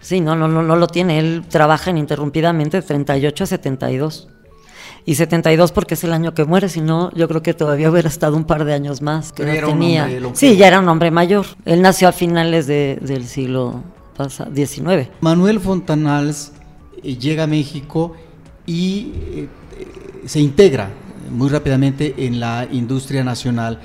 Sí, 0.00 0.20
no, 0.20 0.36
no, 0.36 0.48
no, 0.48 0.62
no 0.62 0.76
lo 0.76 0.86
tiene. 0.86 1.18
Él 1.18 1.44
trabaja 1.48 1.90
ininterrumpidamente 1.90 2.78
de 2.78 2.82
38 2.82 3.44
a 3.44 3.46
72. 3.46 4.28
Y 5.04 5.14
72 5.14 5.72
porque 5.72 5.94
es 5.94 6.04
el 6.04 6.12
año 6.12 6.34
que 6.34 6.44
muere, 6.44 6.68
si 6.68 6.82
no, 6.82 7.10
yo 7.14 7.28
creo 7.28 7.42
que 7.42 7.54
todavía 7.54 7.90
hubiera 7.90 8.08
estado 8.08 8.36
un 8.36 8.44
par 8.44 8.64
de 8.64 8.74
años 8.74 9.00
más 9.00 9.32
que 9.32 9.44
no 9.44 9.66
tenía. 9.66 10.08
Sí, 10.34 10.56
ya 10.56 10.68
era 10.68 10.80
un 10.80 10.88
hombre 10.88 11.10
mayor. 11.10 11.46
Él 11.64 11.80
nació 11.80 12.08
a 12.08 12.12
finales 12.12 12.66
del 12.66 13.26
siglo 13.26 13.82
XIX. 14.54 15.08
Manuel 15.20 15.60
Fontanals 15.60 16.52
eh, 17.02 17.16
llega 17.16 17.44
a 17.44 17.46
México 17.46 18.14
y 18.66 19.12
eh, 19.14 19.48
se 20.26 20.40
integra 20.40 20.90
muy 21.30 21.48
rápidamente 21.48 22.14
en 22.18 22.40
la 22.40 22.66
industria 22.70 23.24
nacional. 23.24 23.80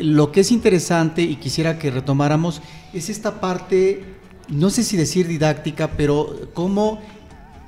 Lo 0.00 0.32
que 0.32 0.40
es 0.40 0.52
interesante 0.52 1.22
y 1.22 1.36
quisiera 1.36 1.78
que 1.78 1.90
retomáramos 1.90 2.62
es 2.94 3.10
esta 3.10 3.40
parte, 3.40 4.04
no 4.48 4.70
sé 4.70 4.82
si 4.82 4.96
decir 4.96 5.26
didáctica, 5.26 5.92
pero 5.96 6.48
cómo 6.54 7.00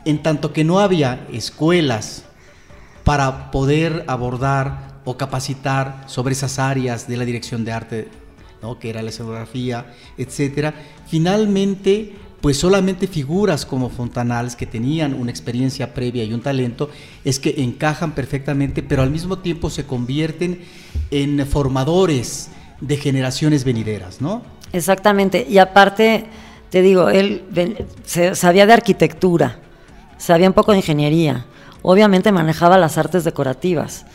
en 0.04 0.22
tanto 0.22 0.52
que 0.52 0.64
no 0.64 0.80
había 0.80 1.26
escuelas 1.32 2.24
para 3.04 3.50
poder 3.50 4.04
abordar 4.06 5.00
o 5.04 5.16
capacitar 5.16 6.04
sobre 6.06 6.32
esas 6.32 6.58
áreas 6.58 7.06
de 7.06 7.16
la 7.16 7.24
dirección 7.24 7.64
de 7.64 7.72
arte, 7.72 8.08
¿no? 8.62 8.78
que 8.78 8.90
era 8.90 9.02
la 9.02 9.10
escenografía, 9.10 9.86
etcétera, 10.16 10.74
finalmente 11.06 12.14
pues 12.44 12.58
solamente 12.58 13.06
figuras 13.06 13.64
como 13.64 13.88
Fontanals, 13.88 14.54
que 14.54 14.66
tenían 14.66 15.14
una 15.14 15.30
experiencia 15.30 15.94
previa 15.94 16.24
y 16.24 16.34
un 16.34 16.42
talento, 16.42 16.90
es 17.24 17.38
que 17.38 17.54
encajan 17.62 18.14
perfectamente, 18.14 18.82
pero 18.82 19.00
al 19.00 19.08
mismo 19.08 19.38
tiempo 19.38 19.70
se 19.70 19.86
convierten 19.86 20.60
en 21.10 21.46
formadores 21.46 22.50
de 22.82 22.98
generaciones 22.98 23.64
venideras, 23.64 24.20
¿no? 24.20 24.42
Exactamente, 24.74 25.46
y 25.48 25.56
aparte, 25.56 26.26
te 26.74 26.82
digo, 26.82 27.08
él 27.08 27.44
sabía 28.32 28.66
de 28.66 28.72
arquitectura, 28.72 29.58
sabía 30.18 30.48
un 30.48 30.54
poco 30.54 30.72
de 30.72 30.78
ingeniería, 30.78 31.46
obviamente 31.82 32.32
manejaba 32.32 32.76
las 32.78 32.98
artes 32.98 33.22
decorativas, 33.22 34.06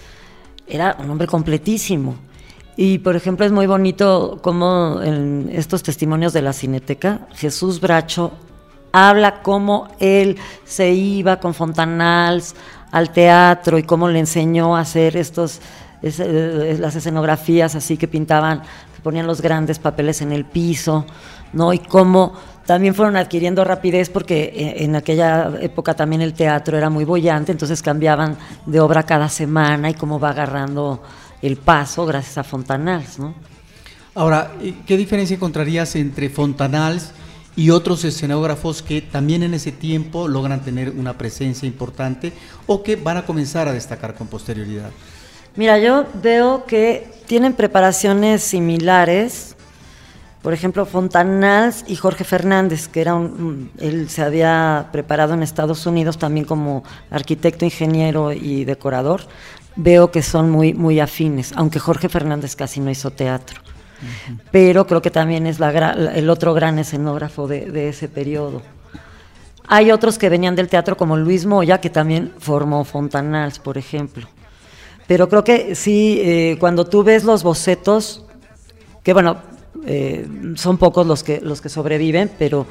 era 0.67 0.97
un 0.99 1.09
hombre 1.09 1.25
completísimo. 1.25 2.17
Y 2.75 2.97
por 2.97 3.15
ejemplo 3.15 3.45
es 3.45 3.53
muy 3.53 3.65
bonito 3.65 4.39
como 4.41 4.99
en 5.01 5.49
estos 5.53 5.83
testimonios 5.83 6.33
de 6.33 6.41
la 6.41 6.51
Cineteca, 6.51 7.29
Jesús 7.33 7.79
Bracho 7.79 8.33
habla 8.91 9.41
cómo 9.41 9.87
él 10.01 10.35
se 10.65 10.91
iba 10.91 11.39
con 11.39 11.53
Fontanals 11.53 12.55
al 12.91 13.13
teatro 13.13 13.77
y 13.77 13.83
cómo 13.83 14.09
le 14.09 14.19
enseñó 14.19 14.75
a 14.75 14.81
hacer 14.81 15.15
estos 15.15 15.61
eh, 16.01 16.77
las 16.79 16.95
escenografías 16.95 17.75
así 17.75 17.95
que 17.95 18.09
pintaban, 18.09 18.63
ponían 19.03 19.27
los 19.27 19.41
grandes 19.41 19.79
papeles 19.79 20.21
en 20.21 20.31
el 20.31 20.45
piso, 20.45 21.05
¿no? 21.53 21.73
Y 21.73 21.79
cómo 21.79 22.33
también 22.65 22.93
fueron 22.93 23.15
adquiriendo 23.15 23.63
rapidez 23.63 24.09
porque 24.09 24.43
eh, 24.43 24.83
en 24.83 24.95
aquella 24.95 25.51
época 25.61 25.95
también 25.95 26.21
el 26.21 26.33
teatro 26.33 26.77
era 26.77 26.89
muy 26.89 27.03
bollante, 27.03 27.51
entonces 27.51 27.81
cambiaban 27.81 28.37
de 28.65 28.79
obra 28.79 29.03
cada 29.03 29.27
semana 29.27 29.89
y 29.89 29.95
cómo 29.95 30.19
va 30.19 30.29
agarrando 30.29 31.01
el 31.41 31.57
paso 31.57 32.05
gracias 32.05 32.37
a 32.37 32.43
Fontanals, 32.43 33.17
¿no? 33.17 33.33
Ahora, 34.15 34.51
¿qué 34.85 34.97
diferencia 34.97 35.35
encontrarías 35.35 35.95
entre 35.95 36.29
Fontanals 36.29 37.11
y 37.55 37.69
otros 37.71 38.03
escenógrafos 38.05 38.81
que 38.81 39.01
también 39.01 39.43
en 39.43 39.53
ese 39.53 39.71
tiempo 39.71 40.27
logran 40.27 40.61
tener 40.63 40.91
una 40.91 41.17
presencia 41.17 41.67
importante 41.67 42.33
o 42.67 42.83
que 42.83 42.95
van 42.95 43.17
a 43.17 43.25
comenzar 43.25 43.67
a 43.67 43.73
destacar 43.73 44.15
con 44.15 44.27
posterioridad? 44.27 44.91
Mira, 45.59 45.77
yo 45.77 46.05
veo 46.13 46.63
que 46.65 47.05
tienen 47.27 47.51
preparaciones 47.51 48.43
similares. 48.43 49.57
Por 50.41 50.53
ejemplo, 50.53 50.85
Fontanals 50.85 51.83
y 51.85 51.97
Jorge 51.97 52.23
Fernández, 52.23 52.87
que 52.87 53.01
era 53.01 53.13
un, 53.13 53.69
él 53.77 54.09
se 54.09 54.21
había 54.21 54.87
preparado 54.93 55.33
en 55.33 55.43
Estados 55.43 55.85
Unidos 55.85 56.17
también 56.17 56.45
como 56.45 56.85
arquitecto, 57.11 57.65
ingeniero 57.65 58.31
y 58.31 58.63
decorador 58.63 59.23
veo 59.75 60.11
que 60.11 60.21
son 60.21 60.49
muy, 60.49 60.73
muy 60.73 61.01
afines, 61.01 61.51
aunque 61.57 61.77
Jorge 61.77 62.07
Fernández 62.07 62.55
casi 62.55 62.79
no 62.79 62.89
hizo 62.89 63.11
teatro. 63.11 63.59
Pero 64.51 64.87
creo 64.87 65.01
que 65.01 65.11
también 65.11 65.45
es 65.45 65.59
la, 65.59 65.71
el 65.91 66.29
otro 66.29 66.53
gran 66.53 66.79
escenógrafo 66.79 67.49
de, 67.49 67.89
ese 67.89 68.07
periodo. 68.07 68.61
Hay 69.67 69.91
otros 69.91 70.17
que 70.17 70.29
venían 70.29 70.55
del 70.55 70.69
teatro, 70.69 70.95
como 70.95 71.17
Luis 71.17 71.45
Moya, 71.45 71.81
que 71.81 71.89
también 71.89 72.31
formó 72.39 72.85
Fontanals, 72.85 73.59
por 73.59 73.77
ejemplo. 73.77 74.25
Pero 75.09 75.27
creo 75.27 75.43
que 75.43 75.73
sí, 75.73 76.19
eh, 76.21 76.57
cuando 76.59 76.85
tú 76.85 77.03
ves 77.03 77.23
los 77.23 77.41
bocetos, 77.41 78.25
que 79.01 79.11
bueno, 79.11 79.37
eh, 79.87 80.27
son 80.53 80.77
pocos 80.77 81.07
los 81.07 81.23
que, 81.23 81.41
los 81.41 81.61
que 81.61 81.69
sobreviven, 81.69 82.29
pero 82.37 82.67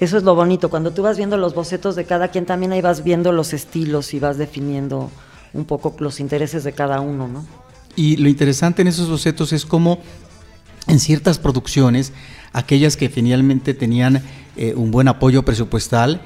eso 0.00 0.16
es 0.16 0.24
lo 0.24 0.34
bonito. 0.34 0.68
Cuando 0.68 0.90
tú 0.90 1.02
vas 1.02 1.16
viendo 1.16 1.36
los 1.36 1.54
bocetos 1.54 1.94
de 1.94 2.04
cada 2.04 2.26
quien, 2.26 2.44
también 2.44 2.72
ahí 2.72 2.80
vas 2.80 3.04
viendo 3.04 3.30
los 3.30 3.52
estilos 3.52 4.14
y 4.14 4.18
vas 4.18 4.36
definiendo 4.36 5.12
un 5.52 5.64
poco 5.64 5.94
los 6.00 6.18
intereses 6.18 6.64
de 6.64 6.72
cada 6.72 7.00
uno, 7.00 7.28
¿no? 7.28 7.46
Y 7.94 8.16
lo 8.16 8.28
interesante 8.28 8.82
en 8.82 8.88
esos 8.88 9.08
bocetos 9.08 9.52
es 9.52 9.64
cómo 9.64 10.00
en 10.88 10.98
ciertas 10.98 11.38
producciones, 11.38 12.12
aquellas 12.52 12.96
que 12.96 13.10
finalmente 13.10 13.74
tenían 13.74 14.24
eh, 14.56 14.74
un 14.74 14.90
buen 14.90 15.06
apoyo 15.06 15.44
presupuestal, 15.44 16.20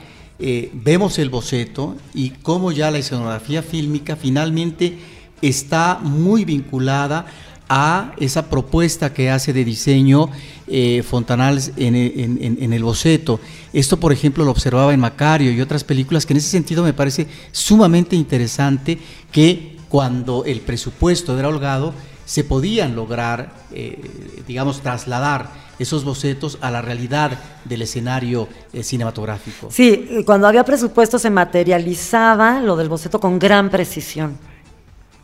vemos 0.73 1.19
el 1.19 1.29
boceto 1.29 1.97
y 2.15 2.31
cómo 2.31 2.73
ya 2.73 2.91
la 2.91 2.97
escenografía 2.97 3.63
fílmica 3.63 4.17
finalmente 4.17 4.97
está 5.43 5.99
muy 6.03 6.45
vinculada 6.45 7.27
a 7.69 8.13
esa 8.19 8.51
propuesta 8.51 9.15
que 9.15 9.31
hace 9.31 9.53
de 9.53 9.65
diseño 9.65 10.29
eh, 10.67 11.05
Fontanals 11.09 11.71
en, 11.77 11.95
en, 11.95 12.73
el 12.73 12.83
boceto. 12.83 13.39
Esto, 13.73 13.99
por 13.99 14.13
ejemplo, 14.13 14.45
lo 14.45 14.51
observaba 14.51 14.93
en 14.93 14.99
Macario 14.99 15.53
y 15.53 15.61
otras 15.61 15.85
películas, 15.85 16.27
que 16.27 16.33
en 16.33 16.39
ese 16.39 16.49
sentido 16.49 16.83
me 16.83 16.93
parece 16.93 17.29
sumamente 17.53 18.17
interesante 18.17 18.99
que 19.31 19.77
cuando 19.89 20.45
el 20.45 20.61
presupuesto 20.63 21.39
era 21.39 21.49
holgado, 21.49 21.95
se 22.25 22.45
podían 22.45 22.95
lograr, 22.95 23.53
eh, 23.73 24.01
digamos, 24.47 24.81
trasladar 24.81 25.51
esos 25.81 26.05
bocetos 26.05 26.59
a 26.61 26.71
la 26.71 26.83
realidad 26.83 27.39
del 27.65 27.83
escenario 27.83 28.49
eh, 28.73 28.83
cinematográfico. 28.83 29.69
Sí, 29.71 30.23
cuando 30.27 30.47
había 30.47 30.65
presupuesto 30.65 31.19
se 31.19 31.31
materializaba 31.31 32.61
lo 32.61 32.77
del 32.77 32.89
boceto 32.89 33.19
con 33.19 33.39
gran 33.39 33.71
precisión, 33.71 34.39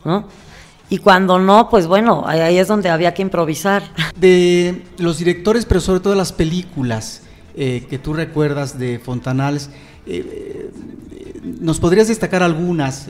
¿no? 0.05 0.27
Y 0.89 0.99
cuando 0.99 1.37
no, 1.37 1.69
pues 1.69 1.85
bueno, 1.85 2.23
ahí 2.25 2.57
es 2.57 2.67
donde 2.67 2.89
había 2.89 3.13
que 3.13 3.21
improvisar. 3.21 3.83
De 4.15 4.83
los 4.97 5.17
directores, 5.17 5.65
pero 5.65 5.81
sobre 5.81 5.99
todo 5.99 6.13
de 6.13 6.17
las 6.17 6.31
películas 6.31 7.23
eh, 7.55 7.85
que 7.89 7.99
tú 7.99 8.13
recuerdas 8.13 8.79
de 8.79 8.99
Fontanals, 8.99 9.69
eh, 10.05 10.71
¿nos 11.59 11.79
podrías 11.79 12.07
destacar 12.07 12.41
algunas 12.41 13.09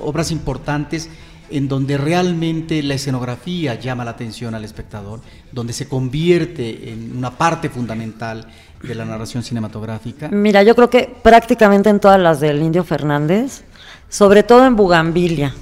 obras 0.00 0.32
importantes 0.32 1.08
en 1.52 1.68
donde 1.68 1.98
realmente 1.98 2.82
la 2.82 2.94
escenografía 2.94 3.74
llama 3.74 4.04
la 4.04 4.12
atención 4.12 4.54
al 4.54 4.64
espectador, 4.64 5.20
donde 5.52 5.72
se 5.72 5.86
convierte 5.86 6.90
en 6.90 7.16
una 7.16 7.30
parte 7.30 7.68
fundamental 7.68 8.46
de 8.82 8.94
la 8.94 9.04
narración 9.04 9.42
cinematográfica? 9.42 10.28
Mira, 10.30 10.62
yo 10.62 10.74
creo 10.74 10.90
que 10.90 11.14
prácticamente 11.22 11.90
en 11.90 12.00
todas 12.00 12.18
las 12.18 12.40
del 12.40 12.62
Indio 12.62 12.84
Fernández, 12.84 13.64
sobre 14.08 14.42
todo 14.42 14.66
en 14.66 14.76
Bugambilia, 14.76 15.54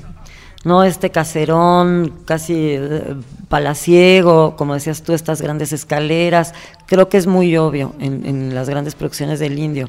¿no? 0.65 0.85
Este 0.85 1.11
caserón 1.11 2.13
casi 2.25 2.55
eh, 2.57 3.17
palaciego, 3.49 4.57
como 4.57 4.75
decías 4.75 5.03
tú, 5.03 5.13
estas 5.13 5.41
grandes 5.41 5.73
escaleras, 5.73 6.55
creo 6.87 7.09
que 7.09 7.17
es 7.17 7.27
muy 7.27 7.57
obvio 7.57 7.95
en, 7.99 8.55
las 8.55 8.69
grandes 8.69 8.95
producciones 8.95 9.41
del 9.41 9.59
indio. 9.59 9.89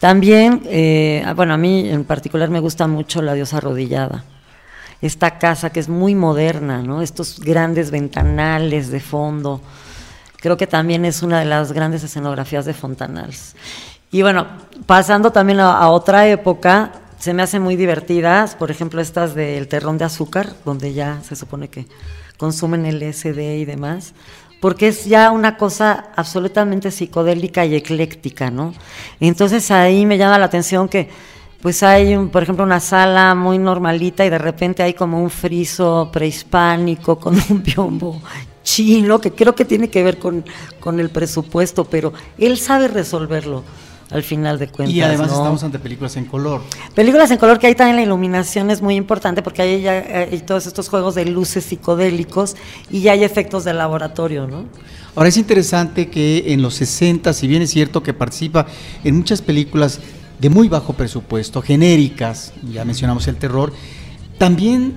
También, 0.00 0.62
eh, 0.66 1.22
ah, 1.26 1.34
bueno, 1.34 1.54
a 1.54 1.56
mí 1.56 1.88
en 1.88 2.04
particular 2.04 2.50
me 2.50 2.60
gusta 2.60 2.86
mucho 2.86 3.22
La 3.22 3.34
diosa 3.34 3.58
arrodillada. 3.58 4.24
Esta 5.00 5.38
casa 5.38 5.70
que 5.70 5.80
es 5.80 5.88
muy 5.88 6.16
moderna, 6.16 6.82
¿no? 6.82 7.02
Estos 7.02 7.38
grandes 7.38 7.92
ventanales 7.92 8.90
de 8.90 8.98
fondo. 8.98 9.60
Creo 10.40 10.56
que 10.56 10.66
también 10.66 11.04
es 11.04 11.22
una 11.22 11.38
de 11.38 11.44
las 11.44 11.72
grandes 11.72 12.02
escenografías 12.02 12.64
de 12.64 12.74
Fontanals. 12.74 13.54
Y 14.10 14.22
bueno, 14.22 14.46
pasando 14.86 15.30
también 15.30 15.60
a 15.60 15.88
otra 15.90 16.26
época, 16.26 16.90
se 17.18 17.34
me 17.34 17.42
hacen 17.42 17.62
muy 17.62 17.76
divertidas, 17.76 18.54
por 18.54 18.70
ejemplo, 18.70 19.00
estas 19.00 19.34
del 19.34 19.68
terrón 19.68 19.98
de 19.98 20.04
azúcar, 20.04 20.54
donde 20.64 20.92
ya 20.92 21.20
se 21.22 21.36
supone 21.36 21.68
que 21.68 21.86
consumen 22.36 22.86
el 22.86 23.02
SD 23.02 23.58
y 23.58 23.64
demás, 23.64 24.14
porque 24.60 24.88
es 24.88 25.04
ya 25.04 25.30
una 25.30 25.56
cosa 25.56 26.10
absolutamente 26.16 26.90
psicodélica 26.90 27.64
y 27.66 27.74
ecléctica, 27.74 28.50
¿no? 28.50 28.72
Entonces 29.20 29.70
ahí 29.70 30.06
me 30.06 30.18
llama 30.18 30.38
la 30.38 30.46
atención 30.46 30.88
que 30.88 31.08
pues 31.60 31.82
hay, 31.82 32.16
por 32.28 32.44
ejemplo, 32.44 32.64
una 32.64 32.78
sala 32.78 33.34
muy 33.34 33.58
normalita 33.58 34.24
y 34.24 34.30
de 34.30 34.38
repente 34.38 34.84
hay 34.84 34.94
como 34.94 35.20
un 35.20 35.30
friso 35.30 36.08
prehispánico 36.12 37.18
con 37.18 37.34
un 37.50 37.62
biombo 37.62 38.22
chino, 38.62 39.20
que 39.20 39.32
creo 39.32 39.54
que 39.54 39.64
tiene 39.64 39.90
que 39.90 40.04
ver 40.04 40.18
con, 40.18 40.44
con 40.78 41.00
el 41.00 41.10
presupuesto, 41.10 41.84
pero 41.84 42.12
él 42.36 42.58
sabe 42.58 42.86
resolverlo 42.86 43.64
al 44.10 44.22
final 44.22 44.58
de 44.58 44.68
cuentas. 44.68 44.94
Y 44.94 45.02
además 45.02 45.30
estamos 45.30 45.62
ante 45.62 45.78
películas 45.78 46.16
en 46.16 46.24
color. 46.24 46.62
Películas 46.94 47.30
en 47.30 47.38
color 47.38 47.58
que 47.58 47.66
ahí 47.66 47.74
también 47.74 47.96
la 47.96 48.02
iluminación 48.02 48.70
es 48.70 48.80
muy 48.80 48.96
importante 48.96 49.42
porque 49.42 49.62
ahí 49.62 49.82
ya 49.82 49.92
hay 49.92 50.40
todos 50.40 50.66
estos 50.66 50.88
juegos 50.88 51.14
de 51.14 51.26
luces 51.26 51.64
psicodélicos 51.64 52.56
y 52.90 53.00
ya 53.00 53.12
hay 53.12 53.24
efectos 53.24 53.64
de 53.64 53.74
laboratorio, 53.74 54.46
¿no? 54.46 54.64
Ahora 55.14 55.28
es 55.28 55.36
interesante 55.36 56.08
que 56.08 56.52
en 56.52 56.62
los 56.62 56.74
60, 56.74 57.32
si 57.32 57.46
bien 57.48 57.62
es 57.62 57.70
cierto 57.70 58.02
que 58.02 58.14
participa 58.14 58.66
en 59.04 59.16
muchas 59.16 59.42
películas 59.42 60.00
de 60.38 60.48
muy 60.48 60.68
bajo 60.68 60.92
presupuesto, 60.92 61.60
genéricas, 61.60 62.52
ya 62.72 62.84
mencionamos 62.84 63.26
el 63.26 63.36
terror, 63.36 63.72
también 64.38 64.94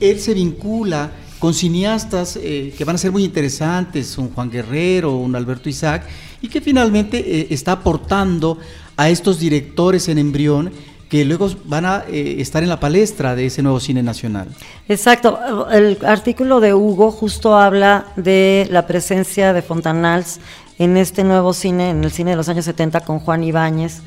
él 0.00 0.18
se 0.18 0.34
vincula 0.34 1.12
con 1.38 1.54
cineastas 1.54 2.38
eh, 2.40 2.74
que 2.76 2.84
van 2.84 2.96
a 2.96 2.98
ser 2.98 3.12
muy 3.12 3.24
interesantes, 3.24 4.16
un 4.18 4.30
Juan 4.32 4.50
Guerrero, 4.50 5.16
un 5.16 5.36
Alberto 5.36 5.68
Isaac, 5.68 6.04
y 6.40 6.48
que 6.48 6.60
finalmente 6.60 7.18
eh, 7.18 7.46
está 7.50 7.72
aportando 7.72 8.58
a 8.96 9.08
estos 9.08 9.38
directores 9.38 10.08
en 10.08 10.18
embrión 10.18 10.70
que 11.08 11.24
luego 11.24 11.48
van 11.64 11.86
a 11.86 12.04
eh, 12.08 12.36
estar 12.40 12.62
en 12.62 12.68
la 12.68 12.80
palestra 12.80 13.36
de 13.36 13.46
ese 13.46 13.62
nuevo 13.62 13.78
cine 13.78 14.02
nacional. 14.02 14.48
Exacto, 14.88 15.68
el 15.70 15.98
artículo 16.04 16.58
de 16.60 16.74
Hugo 16.74 17.12
justo 17.12 17.56
habla 17.56 18.06
de 18.16 18.66
la 18.70 18.86
presencia 18.86 19.52
de 19.52 19.62
Fontanals 19.62 20.40
en 20.78 20.96
este 20.96 21.22
nuevo 21.22 21.52
cine, 21.52 21.90
en 21.90 22.02
el 22.02 22.10
cine 22.10 22.30
de 22.30 22.36
los 22.36 22.48
años 22.48 22.64
70 22.64 23.00
con 23.00 23.20
Juan 23.20 23.44
Ibáñez 23.44 24.02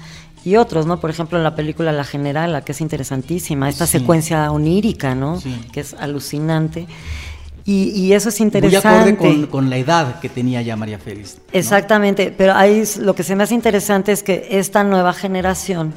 y 0.45 0.55
otros, 0.55 0.85
¿no? 0.85 0.99
Por 0.99 1.09
ejemplo, 1.09 1.37
en 1.37 1.43
la 1.43 1.55
película 1.55 1.91
La 1.91 2.03
Generala, 2.03 2.61
que 2.61 2.71
es 2.71 2.81
interesantísima, 2.81 3.69
esta 3.69 3.85
secuencia 3.85 4.51
onírica, 4.51 5.15
¿no? 5.15 5.41
Que 5.71 5.81
es 5.81 5.93
alucinante. 5.93 6.87
Y, 7.65 8.13
eso 8.13 8.29
es 8.29 8.39
interesante. 8.39 8.89
Muy 8.89 9.13
acorde 9.13 9.47
con, 9.47 9.69
la 9.69 9.77
edad 9.77 10.19
que 10.19 10.29
tenía 10.29 10.61
ya 10.63 10.75
María 10.75 10.97
Félix. 10.97 11.37
Exactamente, 11.51 12.33
pero 12.35 12.53
ahí 12.55 12.83
lo 12.99 13.13
que 13.13 13.21
se 13.21 13.35
me 13.35 13.43
hace 13.43 13.53
interesante 13.53 14.11
es 14.11 14.23
que 14.23 14.47
esta 14.49 14.83
nueva 14.83 15.13
generación 15.13 15.93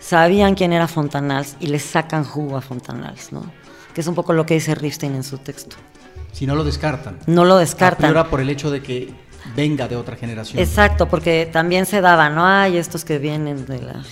sabían 0.00 0.56
quién 0.56 0.72
era 0.72 0.88
Fontanals 0.88 1.56
y 1.60 1.68
le 1.68 1.78
sacan 1.78 2.24
jugo 2.24 2.56
a 2.56 2.60
Fontanals, 2.60 3.32
¿no? 3.32 3.44
Que 3.94 4.00
es 4.00 4.06
un 4.08 4.16
poco 4.16 4.32
lo 4.32 4.44
que 4.44 4.54
dice 4.54 4.74
Rifstein 4.74 5.14
en 5.14 5.22
su 5.22 5.38
texto. 5.38 5.76
Si 6.32 6.46
no 6.46 6.56
lo 6.56 6.64
descartan. 6.64 7.18
No 7.26 7.44
lo 7.44 7.58
descartan. 7.58 8.06
Ahora 8.06 8.28
por 8.28 8.40
el 8.40 8.50
hecho 8.50 8.72
de 8.72 8.82
que 8.82 9.14
venga 9.56 9.88
de 9.88 9.96
otra 9.96 10.16
generación. 10.16 10.58
Exacto, 10.58 11.08
porque 11.08 11.48
también 11.52 11.86
se 11.86 12.00
daba, 12.00 12.30
¿no? 12.30 12.46
Hay 12.46 12.76
estos 12.76 13.04
que 13.04 13.18
vienen 13.18 13.66
de 13.66 13.82
la 13.82 14.02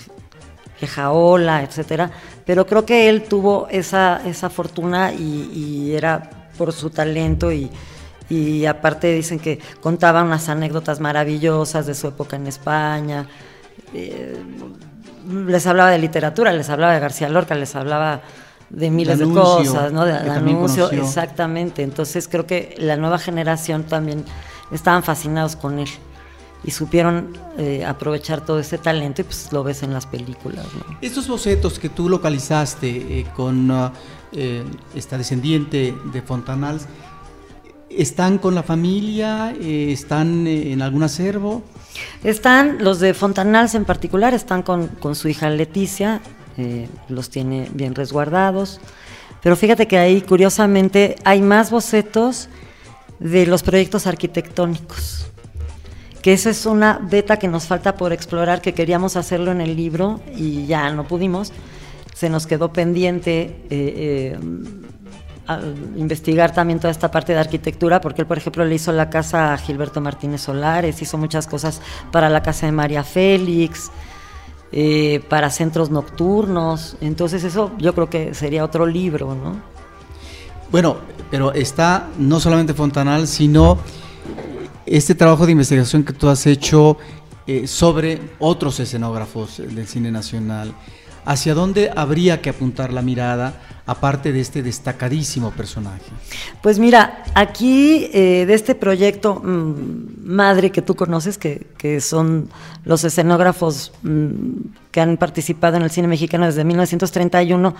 vieja 0.79 1.11
ola, 1.11 1.63
etcétera. 1.63 2.11
Pero 2.45 2.65
creo 2.65 2.85
que 2.85 3.09
él 3.09 3.23
tuvo 3.23 3.67
esa, 3.69 4.21
esa 4.25 4.49
fortuna 4.49 5.13
y, 5.13 5.51
y 5.53 5.95
era 5.95 6.29
por 6.57 6.73
su 6.73 6.89
talento 6.89 7.51
y, 7.51 7.69
y 8.29 8.65
aparte 8.65 9.13
dicen 9.13 9.39
que 9.39 9.59
contaba 9.81 10.23
unas 10.23 10.49
anécdotas 10.49 10.99
maravillosas 10.99 11.85
de 11.85 11.95
su 11.95 12.07
época 12.07 12.35
en 12.35 12.47
España. 12.47 13.27
Eh, 13.93 14.37
les 15.47 15.65
hablaba 15.67 15.89
de 15.89 15.99
literatura, 15.99 16.51
les 16.51 16.69
hablaba 16.69 16.93
de 16.93 16.99
García 16.99 17.29
Lorca, 17.29 17.55
les 17.55 17.75
hablaba 17.75 18.21
de 18.69 18.89
miles 18.89 19.19
de 19.19 19.25
cosas, 19.25 19.93
¿no? 19.93 20.03
De 20.03 20.13
anuncio, 20.13 20.91
exactamente. 20.91 21.83
Entonces 21.83 22.27
creo 22.27 22.45
que 22.45 22.75
la 22.77 22.97
nueva 22.97 23.19
generación 23.19 23.83
también 23.83 24.25
estaban 24.73 25.03
fascinados 25.03 25.55
con 25.55 25.79
él 25.79 25.89
y 26.63 26.71
supieron 26.71 27.37
eh, 27.57 27.83
aprovechar 27.85 28.41
todo 28.41 28.59
ese 28.59 28.77
talento 28.77 29.21
y 29.21 29.25
pues 29.25 29.51
lo 29.51 29.63
ves 29.63 29.83
en 29.83 29.93
las 29.93 30.05
películas. 30.05 30.65
Estos 31.01 31.27
bocetos 31.27 31.77
que 31.77 31.89
tú 31.89 32.09
localizaste 32.09 33.19
eh, 33.19 33.25
con 33.35 33.69
uh, 33.69 33.91
eh, 34.31 34.63
esta 34.95 35.17
descendiente 35.17 35.93
de 36.13 36.21
Fontanals, 36.21 36.87
¿están 37.89 38.37
con 38.37 38.55
la 38.55 38.63
familia? 38.63 39.53
¿Están 39.59 40.47
en 40.47 40.81
algún 40.81 41.03
acervo? 41.03 41.63
Están, 42.23 42.77
los 42.83 42.99
de 42.99 43.13
Fontanals 43.13 43.75
en 43.75 43.85
particular, 43.85 44.33
están 44.33 44.63
con, 44.63 44.87
con 44.87 45.15
su 45.15 45.27
hija 45.27 45.49
Leticia, 45.49 46.21
los 47.09 47.29
tiene 47.29 47.69
bien 47.73 47.93
resguardados. 47.93 48.79
Pero 49.43 49.55
fíjate 49.55 49.87
que 49.87 49.97
ahí, 49.97 50.21
curiosamente, 50.21 51.17
hay 51.25 51.41
más 51.41 51.69
bocetos 51.69 52.47
de 53.23 53.47
los 53.47 53.63
proyectos 53.63 54.05
arquitectónicos 54.05 55.23
que 56.23 56.31
esa 56.31 56.49
es 56.51 56.65
una 56.65 56.99
beta 57.03 57.37
que 57.37 57.49
nos 57.49 57.65
falta 57.65 57.97
por 57.97 58.13
explorar, 58.13 58.61
que 58.61 58.73
queríamos 58.73 59.17
hacerlo 59.17 59.51
en 59.51 59.59
el 59.59 59.75
libro 59.75 60.21
y 60.33 60.65
ya 60.65 60.89
no 60.91 61.05
pudimos. 61.05 61.51
Se 62.15 62.29
nos 62.29 62.47
quedó 62.47 62.71
pendiente 62.71 63.57
eh, 63.69 64.37
eh, 64.37 64.39
investigar 65.97 66.53
también 66.53 66.79
toda 66.79 66.91
esta 66.91 67.11
parte 67.11 67.33
de 67.33 67.39
arquitectura, 67.39 67.99
porque 67.99 68.21
él, 68.21 68.27
por 68.27 68.37
ejemplo, 68.37 68.63
le 68.63 68.73
hizo 68.73 68.93
la 68.93 69.09
casa 69.09 69.53
a 69.53 69.57
Gilberto 69.57 69.99
Martínez 69.99 70.39
Solares, 70.43 71.01
hizo 71.01 71.17
muchas 71.17 71.45
cosas 71.45 71.81
para 72.09 72.29
la 72.29 72.41
casa 72.41 72.67
de 72.67 72.71
María 72.71 73.03
Félix, 73.03 73.91
eh, 74.71 75.21
para 75.27 75.49
centros 75.49 75.89
nocturnos. 75.89 76.95
Entonces 77.01 77.43
eso 77.43 77.73
yo 77.77 77.93
creo 77.93 78.09
que 78.09 78.33
sería 78.33 78.63
otro 78.63 78.85
libro, 78.85 79.35
¿no? 79.35 79.72
Bueno, 80.73 80.97
pero 81.29 81.53
está 81.53 82.09
no 82.17 82.39
solamente 82.39 82.73
Fontanal, 82.73 83.27
sino 83.27 83.77
este 84.87 85.13
trabajo 85.13 85.45
de 85.45 85.51
investigación 85.51 86.03
que 86.03 86.13
tú 86.13 86.29
has 86.29 86.47
hecho 86.47 86.97
eh, 87.45 87.67
sobre 87.67 88.19
otros 88.39 88.79
escenógrafos 88.79 89.59
del 89.59 89.85
cine 89.85 90.09
nacional, 90.09 90.73
¿hacia 91.25 91.53
dónde 91.53 91.91
habría 91.95 92.41
que 92.41 92.49
apuntar 92.49 92.91
la 92.91 93.03
mirada 93.03 93.61
aparte 93.85 94.31
de 94.31 94.39
este 94.39 94.63
destacadísimo 94.63 95.51
personaje? 95.51 96.05
Pues 96.63 96.79
mira, 96.79 97.23
aquí 97.35 98.09
eh, 98.11 98.45
de 98.47 98.53
este 98.55 98.73
proyecto 98.73 99.35
mm, 99.35 100.25
madre 100.25 100.71
que 100.71 100.81
tú 100.81 100.95
conoces, 100.95 101.37
que, 101.37 101.67
que 101.77 102.01
son 102.01 102.49
los 102.83 103.03
escenógrafos 103.03 103.93
mm, 104.01 104.39
que 104.89 105.01
han 105.01 105.17
participado 105.17 105.77
en 105.77 105.83
el 105.83 105.91
cine 105.91 106.07
mexicano 106.07 106.47
desde 106.47 106.63
1931, 106.63 107.75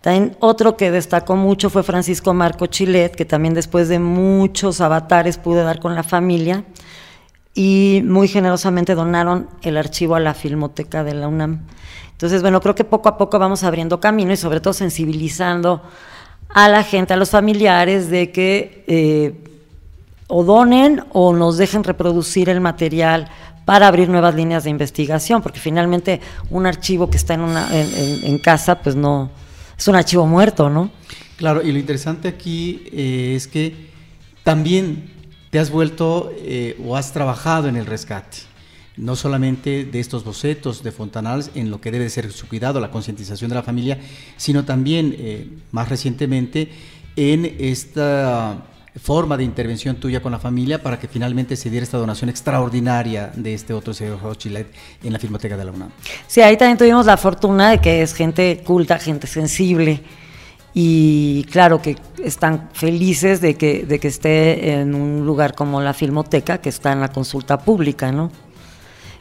también 0.00 0.36
otro 0.40 0.76
que 0.76 0.90
destacó 0.90 1.36
mucho 1.36 1.70
fue 1.70 1.82
Francisco 1.82 2.32
Marco 2.32 2.66
Chilet, 2.66 3.14
que 3.14 3.24
también 3.24 3.54
después 3.54 3.88
de 3.88 3.98
muchos 3.98 4.80
avatares 4.80 5.36
pude 5.36 5.62
dar 5.62 5.78
con 5.78 5.94
la 5.94 6.02
familia 6.02 6.64
y 7.54 8.02
muy 8.04 8.28
generosamente 8.28 8.94
donaron 8.94 9.48
el 9.62 9.76
archivo 9.76 10.14
a 10.14 10.20
la 10.20 10.34
Filmoteca 10.34 11.04
de 11.04 11.14
la 11.14 11.28
UNAM. 11.28 11.66
Entonces, 12.12 12.42
bueno, 12.42 12.60
creo 12.60 12.74
que 12.74 12.84
poco 12.84 13.08
a 13.08 13.18
poco 13.18 13.38
vamos 13.38 13.62
abriendo 13.64 14.00
camino 14.00 14.32
y 14.32 14.36
sobre 14.36 14.60
todo 14.60 14.72
sensibilizando 14.72 15.82
a 16.48 16.68
la 16.68 16.82
gente, 16.82 17.14
a 17.14 17.16
los 17.16 17.30
familiares, 17.30 18.10
de 18.10 18.30
que 18.30 18.84
eh, 18.86 19.34
o 20.28 20.44
donen 20.44 21.04
o 21.12 21.32
nos 21.32 21.58
dejen 21.58 21.84
reproducir 21.84 22.48
el 22.48 22.60
material 22.60 23.28
para 23.64 23.86
abrir 23.86 24.08
nuevas 24.08 24.34
líneas 24.34 24.64
de 24.64 24.70
investigación, 24.70 25.42
porque 25.42 25.60
finalmente 25.60 26.20
un 26.50 26.66
archivo 26.66 27.10
que 27.10 27.16
está 27.16 27.34
en, 27.34 28.38
casa, 28.38 28.80
pues 28.80 28.96
no, 28.96 29.30
es 29.80 29.88
un 29.88 29.96
archivo 29.96 30.26
muerto, 30.26 30.68
¿no? 30.68 30.90
Claro, 31.36 31.62
y 31.62 31.72
lo 31.72 31.78
interesante 31.78 32.28
aquí 32.28 32.82
eh, 32.92 33.32
es 33.34 33.48
que 33.48 33.88
también 34.44 35.10
te 35.48 35.58
has 35.58 35.70
vuelto 35.70 36.30
eh, 36.36 36.78
o 36.84 36.96
has 36.96 37.14
trabajado 37.14 37.66
en 37.66 37.76
el 37.76 37.86
rescate. 37.86 38.38
no 38.98 39.16
solamente 39.16 39.86
de 39.86 39.98
estos 39.98 40.22
bocetos 40.24 40.82
de 40.82 40.92
Fontanals 40.92 41.50
en 41.54 41.70
lo 41.70 41.80
que 41.80 41.90
debe 41.90 42.10
ser 42.10 42.30
su 42.30 42.46
cuidado, 42.46 42.78
la 42.80 42.90
concientización 42.90 43.48
de 43.48 43.54
la 43.54 43.62
familia, 43.62 43.98
sino 44.36 44.66
también, 44.66 45.16
eh, 45.18 45.48
más 45.70 45.88
recientemente, 45.88 46.68
en 47.16 47.46
esta 47.58 48.66
forma 48.96 49.36
de 49.36 49.44
intervención 49.44 49.96
tuya 49.96 50.20
con 50.20 50.32
la 50.32 50.38
familia 50.38 50.82
para 50.82 50.98
que 50.98 51.06
finalmente 51.06 51.56
se 51.56 51.70
diera 51.70 51.84
esta 51.84 51.98
donación 51.98 52.28
extraordinaria 52.28 53.30
de 53.34 53.54
este 53.54 53.72
otro 53.72 53.94
señor 53.94 54.36
Chilet 54.36 54.66
en 55.02 55.12
la 55.12 55.18
Filmoteca 55.18 55.56
de 55.56 55.64
la 55.64 55.70
UNAM. 55.70 55.90
Sí, 56.26 56.40
ahí 56.40 56.56
también 56.56 56.78
tuvimos 56.78 57.06
la 57.06 57.16
fortuna 57.16 57.70
de 57.70 57.78
que 57.78 58.02
es 58.02 58.14
gente 58.14 58.62
culta, 58.64 58.98
gente 58.98 59.26
sensible 59.26 60.02
y 60.74 61.44
claro 61.50 61.80
que 61.82 61.96
están 62.22 62.68
felices 62.72 63.40
de 63.40 63.54
que, 63.54 63.84
de 63.84 63.98
que 63.98 64.08
esté 64.08 64.80
en 64.80 64.94
un 64.94 65.24
lugar 65.24 65.54
como 65.54 65.80
la 65.80 65.94
Filmoteca, 65.94 66.58
que 66.58 66.68
está 66.68 66.92
en 66.92 67.00
la 67.00 67.08
consulta 67.08 67.58
pública, 67.58 68.12
¿no? 68.12 68.30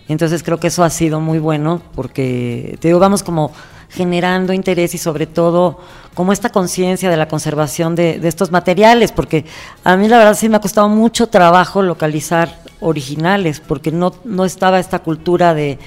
Entonces 0.08 0.42
creo 0.42 0.60
que 0.60 0.68
eso 0.68 0.84
ha 0.84 0.90
sido 0.90 1.20
muy 1.20 1.38
bueno 1.38 1.82
porque, 1.94 2.78
te 2.80 2.88
digo, 2.88 3.00
vamos 3.00 3.22
como 3.22 3.52
generando 3.90 4.54
interés 4.54 4.94
y 4.94 4.98
sobre 4.98 5.26
todo 5.28 5.80
como 6.14 6.34
esta 6.34 6.50
conciencia 6.50 7.10
de 7.10 7.18
la 7.18 7.28
conservación 7.28 7.96
de, 7.96 8.20
estos 8.28 8.52
materiales, 8.52 9.12
porque 9.12 9.46
a 9.84 9.96
mí 9.96 10.08
la 10.08 10.18
verdad 10.18 10.36
sí 10.36 10.50
me 10.50 10.58
ha 10.58 10.62
costado 10.62 10.90
mucho 10.90 11.28
trabajo 11.28 11.82
localizar 11.82 12.62
originales, 12.82 13.60
porque 13.60 13.92
no, 13.92 14.14
no 14.26 14.46
estaba 14.46 14.80
esta 14.80 15.00
cultura 15.00 15.54
de, 15.54 15.80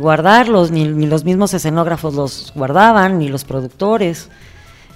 guardarlos, 0.00 0.70
ni, 0.70 0.84
ni, 0.84 1.06
los 1.06 1.24
mismos 1.24 1.52
escenógrafos 1.54 2.14
los 2.14 2.52
guardaban, 2.54 3.18
ni 3.18 3.28
los 3.28 3.44
productores. 3.44 4.28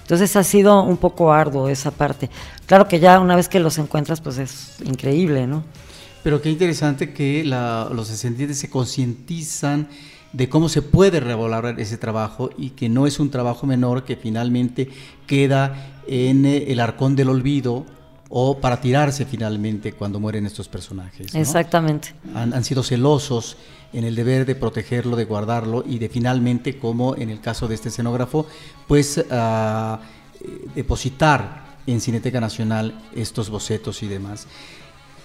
Entonces 0.01 0.35
ha 0.35 0.43
sido 0.43 0.83
un 0.83 0.97
poco 0.97 1.33
arduo 1.33 1.69
esa 1.69 1.91
parte. 1.91 2.29
Claro 2.65 2.87
que 2.87 2.99
ya 2.99 3.19
una 3.19 3.35
vez 3.35 3.49
que 3.49 3.59
los 3.59 3.77
encuentras, 3.77 4.21
pues 4.21 4.37
es 4.37 4.77
increíble, 4.85 5.47
¿no? 5.47 5.63
Pero 6.23 6.41
qué 6.41 6.49
interesante 6.49 7.11
que 7.11 7.43
los 7.43 8.09
descendientes 8.09 8.57
se 8.57 8.69
concientizan 8.69 9.87
de 10.33 10.49
cómo 10.49 10.67
se 10.67 10.81
puede 10.81 11.19
revalorar 11.19 11.79
ese 11.79 11.97
trabajo 11.97 12.49
y 12.57 12.71
que 12.71 12.89
no 12.89 13.07
es 13.07 13.19
un 13.19 13.29
trabajo 13.29 13.67
menor 13.67 14.03
que 14.03 14.15
finalmente 14.15 14.89
queda 15.27 16.01
en 16.07 16.45
eh, 16.45 16.65
el 16.71 16.79
arcón 16.79 17.15
del 17.15 17.29
olvido 17.29 17.85
o 18.29 18.59
para 18.59 18.81
tirarse 18.81 19.25
finalmente 19.25 19.93
cuando 19.93 20.19
mueren 20.19 20.47
estos 20.47 20.67
personajes. 20.67 21.35
Exactamente. 21.35 22.15
Han, 22.33 22.63
sido 22.63 22.81
celosos 22.81 23.57
en 23.93 24.05
el 24.05 24.15
deber 24.15 24.47
de 24.47 24.55
protegerlo, 24.55 25.15
de 25.15 25.25
guardarlo 25.25 25.83
y 25.87 25.99
de 25.99 26.09
finalmente, 26.09 26.79
como 26.79 27.15
en 27.15 27.29
el 27.29 27.39
caso 27.39 27.67
de 27.67 27.75
este 27.75 27.89
escenógrafo, 27.89 28.47
pues 28.87 29.23
ah, 29.29 29.99
eh, 30.41 30.65
depositar 30.73 31.77
en 31.85 32.01
Cineteca 32.01 32.41
Nacional 32.41 32.99
estos 33.15 33.51
bocetos 33.51 34.01
y 34.01 34.07
demás. 34.07 34.47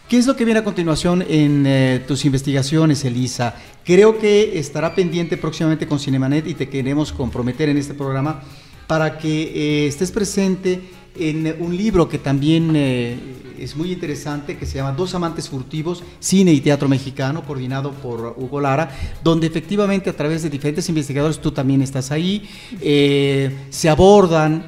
¿Qué 0.09 0.17
es 0.17 0.27
lo 0.27 0.37
que 0.37 0.47
viene 0.47 0.61
a 0.61 0.65
continuación 0.65 1.23
en 1.29 1.67
eh, 1.67 2.03
tus 2.09 2.25
investigaciones, 2.25 3.05
Elisa? 3.05 3.55
Creo 3.85 4.19
que 4.19 4.59
estará 4.59 4.95
pendiente 4.95 5.37
próximamente 5.37 5.87
con 5.87 5.99
Cinemanet 5.99 6.47
y 6.47 6.55
te 6.55 6.67
queremos 6.71 7.13
comprometer 7.13 7.69
en 7.69 7.77
este 7.77 7.93
programa 7.93 8.41
para 8.87 9.19
que 9.19 9.43
eh, 9.43 9.87
estés 9.87 10.11
presente 10.11 10.81
en 11.15 11.55
un 11.61 11.77
libro 11.77 12.09
que 12.09 12.19
también 12.19 12.73
eh, 12.75 13.19
es 13.59 13.77
muy 13.77 13.93
interesante, 13.93 14.57
que 14.57 14.65
se 14.65 14.77
llama 14.77 14.93
Dos 14.93 15.15
amantes 15.15 15.51
furtivos, 15.51 16.03
cine 16.21 16.55
y 16.55 16.63
teatro 16.63 16.89
mexicano, 16.89 17.45
coordinado 17.45 17.93
por 17.93 18.35
Hugo 18.39 18.63
Lara, 18.63 18.91
donde 19.23 19.47
efectivamente 19.47 20.09
a 20.09 20.17
través 20.17 20.43
de 20.43 20.49
diferentes 20.49 20.89
investigadores, 20.89 21.39
tú 21.39 21.53
también 21.53 21.83
estás 21.83 22.11
ahí, 22.13 22.49
se 22.81 23.89
abordan 23.91 24.65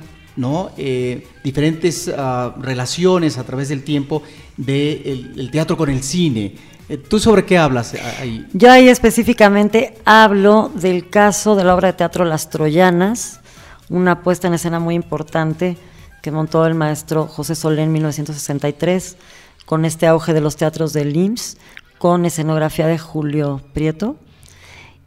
diferentes 1.43 2.11
ah, 2.17 2.55
relaciones 2.61 3.39
a 3.39 3.45
través 3.45 3.69
del 3.69 3.83
tiempo 3.83 4.23
del 4.65 5.35
de 5.35 5.49
teatro 5.49 5.77
con 5.77 5.91
el 5.91 6.03
cine. 6.03 6.55
Eh, 6.89 6.97
¿Tú 6.97 7.19
sobre 7.19 7.45
qué 7.45 7.59
hablas 7.59 7.95
ahí? 8.19 8.47
Yo 8.53 8.71
ahí 8.71 8.89
específicamente 8.89 9.99
hablo 10.05 10.71
del 10.75 11.09
caso 11.09 11.57
de 11.57 11.65
la 11.65 11.75
obra 11.75 11.89
de 11.89 11.95
teatro 11.95 12.25
Las 12.25 12.51
Troyanas, 12.51 13.41
una 13.89 14.23
puesta 14.23 14.49
en 14.49 14.55
escena 14.55 14.79
muy 14.79 14.95
importante 14.95 15.77
que 16.23 16.31
montó 16.31 16.67
el 16.67 16.75
maestro 16.75 17.27
José 17.27 17.55
Solé 17.55 17.83
en 17.83 17.93
1963, 17.93 19.17
con 19.65 19.85
este 19.85 20.07
auge 20.07 20.35
de 20.35 20.41
los 20.41 20.57
teatros 20.57 20.93
del 20.93 21.17
IMSS, 21.17 21.57
con 21.99 22.27
escenografía 22.27 22.87
de 22.87 22.99
Julio 22.99 23.63
Prieto, 23.73 24.17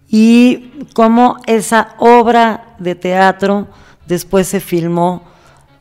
y 0.07 0.71
cómo 0.93 1.37
esa 1.47 1.95
obra 1.99 2.75
de 2.79 2.95
teatro 2.95 3.67
Después 4.05 4.47
se 4.47 4.59
filmó 4.59 5.23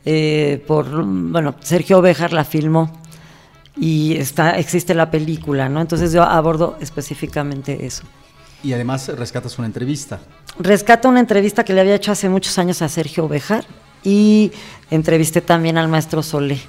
eh, 0.05 0.63
por, 0.67 1.03
bueno, 1.05 1.55
Sergio 1.61 2.01
Bejar 2.01 2.33
la 2.33 2.43
filmó 2.43 3.02
y 3.75 4.15
está, 4.15 4.57
existe 4.57 4.93
la 4.93 5.09
película, 5.11 5.69
¿no? 5.69 5.81
Entonces 5.81 6.11
yo 6.11 6.23
abordo 6.23 6.77
específicamente 6.79 7.85
eso. 7.85 8.03
Y 8.63 8.73
además 8.73 9.09
rescatas 9.09 9.57
una 9.57 9.67
entrevista. 9.67 10.19
Rescato 10.59 11.09
una 11.09 11.19
entrevista 11.19 11.63
que 11.63 11.73
le 11.73 11.81
había 11.81 11.95
hecho 11.95 12.11
hace 12.11 12.29
muchos 12.29 12.57
años 12.57 12.81
a 12.81 12.89
Sergio 12.89 13.27
Bejar 13.27 13.65
y 14.03 14.51
entrevisté 14.89 15.41
también 15.41 15.77
al 15.77 15.87
maestro 15.87 16.23
Solé. 16.23 16.59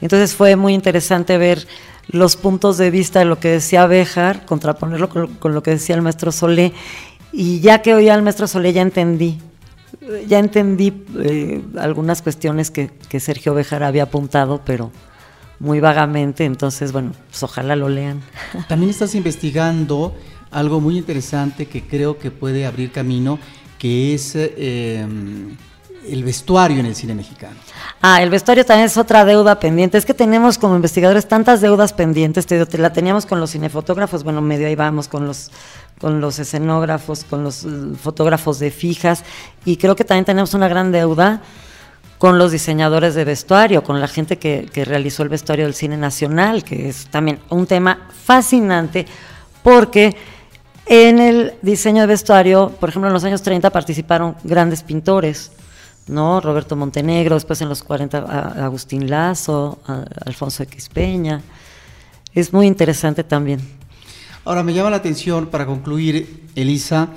Entonces 0.00 0.34
fue 0.34 0.56
muy 0.56 0.74
interesante 0.74 1.38
ver 1.38 1.66
los 2.08 2.36
puntos 2.36 2.78
de 2.78 2.90
vista 2.90 3.18
de 3.18 3.24
lo 3.26 3.38
que 3.38 3.48
decía 3.48 3.86
Bejar, 3.86 4.46
contraponerlo 4.46 5.08
con, 5.08 5.34
con 5.34 5.54
lo 5.54 5.62
que 5.62 5.72
decía 5.72 5.94
el 5.94 6.02
maestro 6.02 6.32
Solé. 6.32 6.72
Y 7.32 7.60
ya 7.60 7.82
que 7.82 7.94
oía 7.94 8.14
al 8.14 8.22
maestro 8.22 8.46
Solé 8.46 8.72
ya 8.72 8.82
entendí 8.82 9.38
ya 10.26 10.38
entendí 10.38 11.04
eh, 11.18 11.62
algunas 11.78 12.22
cuestiones 12.22 12.70
que, 12.70 12.90
Sergio 13.20 13.54
Bejar 13.54 13.82
había 13.82 14.04
apuntado, 14.04 14.62
pero 14.64 14.90
muy 15.62 15.78
vagamente, 15.78 16.44
entonces, 16.44 16.90
bueno, 16.90 17.12
pues 17.30 17.40
ojalá 17.44 17.76
lo 17.76 17.88
lean. 17.88 18.20
También 18.68 18.90
estás 18.90 19.14
investigando 19.14 20.12
algo 20.50 20.80
muy 20.80 20.98
interesante 20.98 21.66
que 21.66 21.86
creo 21.86 22.18
que 22.18 22.32
puede 22.32 22.66
abrir 22.66 22.90
camino, 22.90 23.38
que 23.78 24.12
es 24.12 24.32
eh, 24.34 25.06
el 26.08 26.24
vestuario 26.24 26.80
en 26.80 26.86
el 26.86 26.96
cine 26.96 27.14
mexicano. 27.14 27.54
Ah, 28.00 28.22
el 28.22 28.30
vestuario 28.30 28.66
también 28.66 28.86
es 28.86 28.96
otra 28.96 29.24
deuda 29.24 29.60
pendiente. 29.60 29.96
Es 29.96 30.04
que 30.04 30.14
tenemos 30.14 30.58
como 30.58 30.74
investigadores 30.74 31.26
tantas 31.28 31.60
deudas 31.60 31.92
pendientes. 31.92 32.46
Te, 32.46 32.66
te 32.66 32.78
la 32.78 32.92
teníamos 32.92 33.24
con 33.24 33.38
los 33.38 33.52
cinefotógrafos, 33.52 34.24
bueno, 34.24 34.42
medio 34.42 34.66
ahí 34.66 34.74
vamos 34.74 35.08
con 35.08 35.26
los 35.26 35.50
con 36.00 36.20
los 36.20 36.40
escenógrafos, 36.40 37.22
con 37.22 37.44
los 37.44 37.64
fotógrafos 38.02 38.58
de 38.58 38.72
fijas 38.72 39.22
y 39.64 39.76
creo 39.76 39.94
que 39.94 40.02
también 40.02 40.24
tenemos 40.24 40.52
una 40.52 40.66
gran 40.66 40.90
deuda 40.90 41.42
con 42.22 42.38
los 42.38 42.52
diseñadores 42.52 43.16
de 43.16 43.24
vestuario, 43.24 43.82
con 43.82 44.00
la 44.00 44.06
gente 44.06 44.38
que, 44.38 44.70
realizó 44.84 45.24
el 45.24 45.28
vestuario 45.28 45.64
del 45.64 45.74
cine 45.74 45.96
nacional, 45.96 46.62
que 46.62 46.88
es 46.88 47.06
también 47.06 47.40
un 47.50 47.66
tema 47.66 47.98
fascinante 48.24 49.06
porque 49.64 50.14
en 50.86 51.18
el 51.18 51.54
diseño 51.62 52.02
de 52.02 52.06
vestuario, 52.06 52.76
por 52.78 52.90
ejemplo, 52.90 53.08
en 53.08 53.12
los 53.12 53.24
años 53.24 53.42
30 53.42 53.70
participaron 53.70 54.36
grandes 54.44 54.84
pintores, 54.84 55.50
¿no? 56.06 56.40
Roberto 56.40 56.76
Montenegro, 56.76 57.34
después 57.34 57.60
en 57.60 57.68
los 57.68 57.82
40 57.82 58.18
Agustín 58.64 59.10
Lazo, 59.10 59.80
Alfonso 60.24 60.62
X 60.62 60.90
Peña. 60.90 61.42
Es 62.32 62.52
muy 62.52 62.68
interesante 62.68 63.24
también. 63.24 63.60
Ahora, 64.44 64.62
me 64.62 64.72
llama 64.72 64.90
la 64.90 64.98
atención, 64.98 65.46
para 65.46 65.66
concluir, 65.66 66.44
Elisa, 66.54 67.08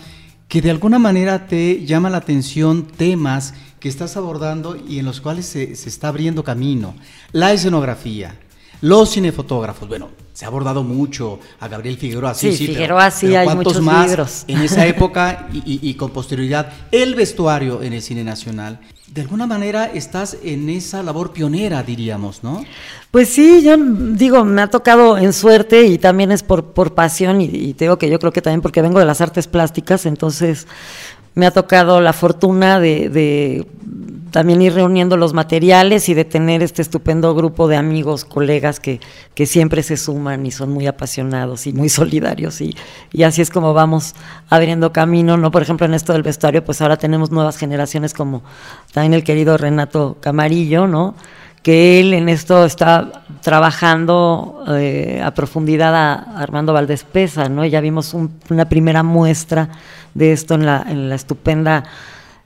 que 0.48 0.64
de 0.64 0.72
alguna 0.72 0.98
manera 0.98 1.46
te 1.46 1.86
llama 1.86 2.10
la 2.10 2.18
atención 2.18 2.88
temas 2.88 3.54
que 3.86 3.90
estás 3.90 4.18
abordando 4.18 4.76
y 4.76 4.98
en 4.98 5.06
los 5.06 5.22
cuales 5.22 5.46
se, 5.46 5.72
está 5.74 6.08
abriendo 6.08 6.44
camino. 6.44 6.96
La 7.34 7.54
escenografía, 7.54 8.36
los 8.82 9.12
cinefotógrafos, 9.12 9.88
bueno, 9.88 10.10
se 10.34 10.44
ha 10.44 10.48
abordado 10.48 10.84
mucho 10.84 11.40
a 11.60 11.68
Gabriel 11.68 11.96
Figueroa, 11.96 12.34
sí, 12.34 12.58
sí, 12.58 12.66
Figueroa 12.66 13.12
sí, 13.12 13.36
hay 13.36 13.48
muchos 13.56 13.80
más 13.82 14.08
libros. 14.08 14.44
en 14.48 14.62
esa 14.62 14.84
época 14.88 15.50
y, 15.54 15.94
con 15.94 16.10
posterioridad, 16.10 16.74
el 16.92 17.14
vestuario 17.14 17.84
en 17.84 17.94
el 17.94 18.02
cine 18.02 18.24
nacional. 18.24 18.80
De 19.06 19.22
alguna 19.22 19.46
manera 19.46 19.86
estás 19.86 20.36
en 20.42 20.68
esa 20.68 21.04
labor 21.04 21.32
pionera, 21.32 21.84
diríamos, 21.84 22.44
¿no? 22.44 22.66
Pues 23.12 23.30
sí, 23.30 23.62
yo 23.62 23.78
digo, 23.78 24.46
me 24.46 24.64
ha 24.64 24.68
tocado 24.72 25.16
en 25.20 25.32
suerte 25.32 25.84
y 25.86 26.00
también 26.00 26.32
es 26.32 26.42
por, 26.42 26.74
por 26.74 26.96
pasión 26.96 27.40
y, 27.40 27.46
y 27.46 27.76
te 27.76 27.86
digo 27.86 28.00
que 28.00 28.10
yo 28.10 28.18
creo 28.18 28.34
que 28.34 28.42
también 28.42 28.62
porque 28.62 28.82
vengo 28.82 28.98
de 28.98 29.06
las 29.06 29.22
artes 29.22 29.48
plásticas, 29.48 30.08
entonces 30.08 30.66
me 31.36 31.46
ha 31.46 31.52
tocado 31.52 32.02
la 32.02 32.14
fortuna 32.14 32.80
de, 32.80 33.68
también 34.32 34.62
ir 34.62 34.74
reuniendo 34.74 35.18
los 35.18 35.34
materiales 35.34 36.10
y 36.10 36.14
de 36.14 36.26
tener 36.26 36.64
este 36.64 36.82
estupendo 36.82 37.36
grupo 37.36 37.68
de 37.68 37.76
amigos, 37.76 38.26
colegas 38.26 38.80
que, 38.80 39.00
que 39.34 39.46
siempre 39.46 39.84
se 39.84 39.98
suman 39.98 40.46
y 40.46 40.52
son 40.52 40.72
muy 40.72 40.88
apasionados 40.88 41.68
y 41.68 41.74
muy 41.74 41.90
solidarios 42.00 42.62
y, 42.62 42.76
y, 43.12 43.24
así 43.24 43.42
es 43.42 43.50
como 43.50 43.74
vamos 43.74 44.16
abriendo 44.50 44.92
camino, 44.94 45.38
¿no? 45.38 45.52
Por 45.52 45.62
ejemplo, 45.62 45.86
en 45.86 45.94
esto 45.94 46.14
del 46.14 46.24
vestuario, 46.24 46.64
pues 46.64 46.82
ahora 46.82 46.98
tenemos 46.98 47.32
nuevas 47.32 47.58
generaciones 47.58 48.14
como 48.14 48.44
también 48.94 49.14
el 49.14 49.24
querido 49.24 49.58
Renato 49.58 50.18
Camarillo, 50.22 50.88
¿no? 50.88 51.16
Que 51.66 52.00
él 52.00 52.14
en 52.14 52.30
esto 52.30 52.64
está 52.64 53.24
trabajando 53.42 54.64
eh, 54.68 55.20
a 55.26 55.34
profundidad 55.34 55.96
a 55.96 56.14
Armando 56.40 56.74
Valdés 56.74 57.04
Pesa, 57.04 57.50
¿no? 57.50 57.66
Ya 57.66 57.82
vimos 57.82 58.14
una 58.14 58.70
primera 58.70 59.02
muestra 59.02 59.70
de 60.14 60.32
esto 60.32 60.54
en 60.54 60.68
la, 60.68 60.86
en 60.88 61.10
la 61.10 61.16
estupenda 61.16 61.86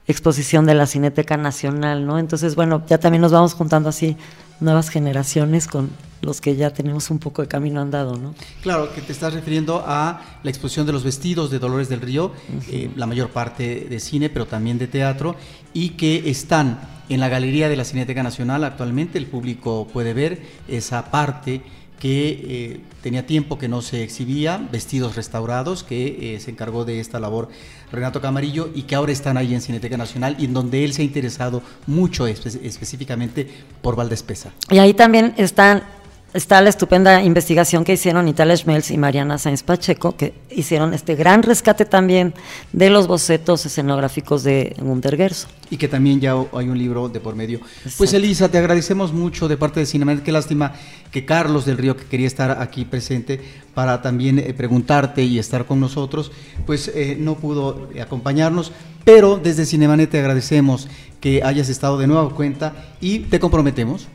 exposición 0.06 0.64
de 0.64 0.72
la 0.72 0.86
Cineteca 0.86 1.36
Nacional, 1.36 2.06
¿no? 2.06 2.18
Entonces, 2.18 2.56
bueno, 2.56 2.82
ya 2.88 2.96
también 2.96 3.20
nos 3.20 3.30
vamos 3.30 3.52
juntando 3.52 3.90
así 3.90 4.16
nuevas 4.58 4.88
generaciones 4.88 5.66
con, 5.66 5.90
los 6.22 6.40
que 6.40 6.56
ya 6.56 6.70
tenemos 6.70 7.10
un 7.10 7.18
poco 7.18 7.42
de 7.42 7.48
camino 7.48 7.80
andado, 7.80 8.16
¿no? 8.16 8.34
Claro, 8.62 8.92
que 8.94 9.00
te 9.00 9.12
estás 9.12 9.32
refiriendo 9.32 9.82
a 9.86 10.38
la 10.42 10.50
exposición 10.50 10.86
de 10.86 10.92
los 10.92 11.04
vestidos 11.04 11.50
de 11.50 11.58
Dolores 11.58 11.88
del 11.88 12.00
Río, 12.00 12.32
eh, 12.68 12.90
la 12.96 13.06
mayor 13.06 13.30
parte 13.30 13.86
de 13.88 14.00
cine, 14.00 14.28
pero 14.30 14.46
también 14.46 14.78
de 14.78 14.86
teatro, 14.86 15.36
y 15.72 15.90
que 15.90 16.30
están 16.30 16.80
en 17.08 17.20
la 17.20 17.28
Galería 17.28 17.68
de 17.68 17.76
la 17.76 17.84
Cineteca 17.84 18.22
Nacional 18.22 18.64
actualmente, 18.64 19.18
el 19.18 19.26
público 19.26 19.88
puede 19.92 20.14
ver 20.14 20.42
esa 20.68 21.10
parte 21.10 21.62
que 21.98 22.28
eh, 22.30 22.80
tenía 23.02 23.26
tiempo 23.26 23.58
que 23.58 23.68
no 23.68 23.82
se 23.82 24.02
exhibía, 24.02 24.56
vestidos 24.72 25.16
restaurados, 25.16 25.84
que 25.84 26.34
eh, 26.34 26.40
se 26.40 26.50
encargó 26.50 26.84
de 26.84 26.98
esta 26.98 27.20
labor 27.20 27.50
Renato 27.92 28.20
Camarillo 28.20 28.70
y 28.74 28.82
que 28.82 28.94
ahora 28.94 29.12
están 29.12 29.36
ahí 29.36 29.54
en 29.54 29.60
Cineteca 29.60 29.96
Nacional 29.96 30.36
y 30.38 30.46
en 30.46 30.54
donde 30.54 30.84
él 30.84 30.94
se 30.94 31.02
ha 31.02 31.04
interesado 31.04 31.62
mucho 31.86 32.26
específicamente 32.26 33.46
por 33.82 33.96
Valdespesa. 33.96 34.52
Y 34.70 34.78
ahí 34.78 34.94
también 34.94 35.34
están 35.36 35.82
está 36.32 36.60
la 36.60 36.70
estupenda 36.70 37.22
investigación 37.22 37.84
que 37.84 37.94
hicieron 37.94 38.28
Italia 38.28 38.56
Schmelz 38.56 38.90
y 38.90 38.98
Mariana 38.98 39.38
Sáenz 39.38 39.62
Pacheco, 39.62 40.16
que 40.16 40.32
hicieron 40.50 40.94
este 40.94 41.14
gran 41.16 41.42
rescate 41.42 41.84
también 41.84 42.34
de 42.72 42.90
los 42.90 43.06
bocetos 43.06 43.66
escenográficos 43.66 44.44
de 44.44 44.76
Gunter 44.80 45.32
Y 45.70 45.76
que 45.76 45.88
también 45.88 46.20
ya 46.20 46.34
hay 46.52 46.68
un 46.68 46.78
libro 46.78 47.08
de 47.08 47.20
por 47.20 47.34
medio. 47.34 47.60
Pues 47.96 48.12
Elisa, 48.14 48.48
te 48.48 48.58
agradecemos 48.58 49.12
mucho 49.12 49.48
de 49.48 49.56
parte 49.56 49.80
de 49.80 49.86
Cinemanet. 49.86 50.22
Qué 50.22 50.32
lástima 50.32 50.72
que 51.10 51.24
Carlos 51.24 51.64
del 51.64 51.78
Río, 51.78 51.96
que 51.96 52.04
quería 52.04 52.26
estar 52.26 52.62
aquí 52.62 52.84
presente 52.84 53.40
para 53.74 54.02
también 54.02 54.38
eh, 54.38 54.54
preguntarte 54.54 55.22
y 55.22 55.38
estar 55.38 55.66
con 55.66 55.80
nosotros, 55.80 56.30
pues 56.66 56.88
eh, 56.94 57.16
no 57.18 57.36
pudo 57.36 57.88
acompañarnos. 58.00 58.72
Pero 59.04 59.40
desde 59.42 59.66
Cinemanet 59.66 60.10
te 60.10 60.18
agradecemos 60.20 60.88
que 61.20 61.42
hayas 61.42 61.68
estado 61.68 61.98
de 61.98 62.06
nuevo 62.06 62.30
cuenta 62.30 62.74
y 63.00 63.20
te 63.20 63.40
comprometemos 63.40 64.08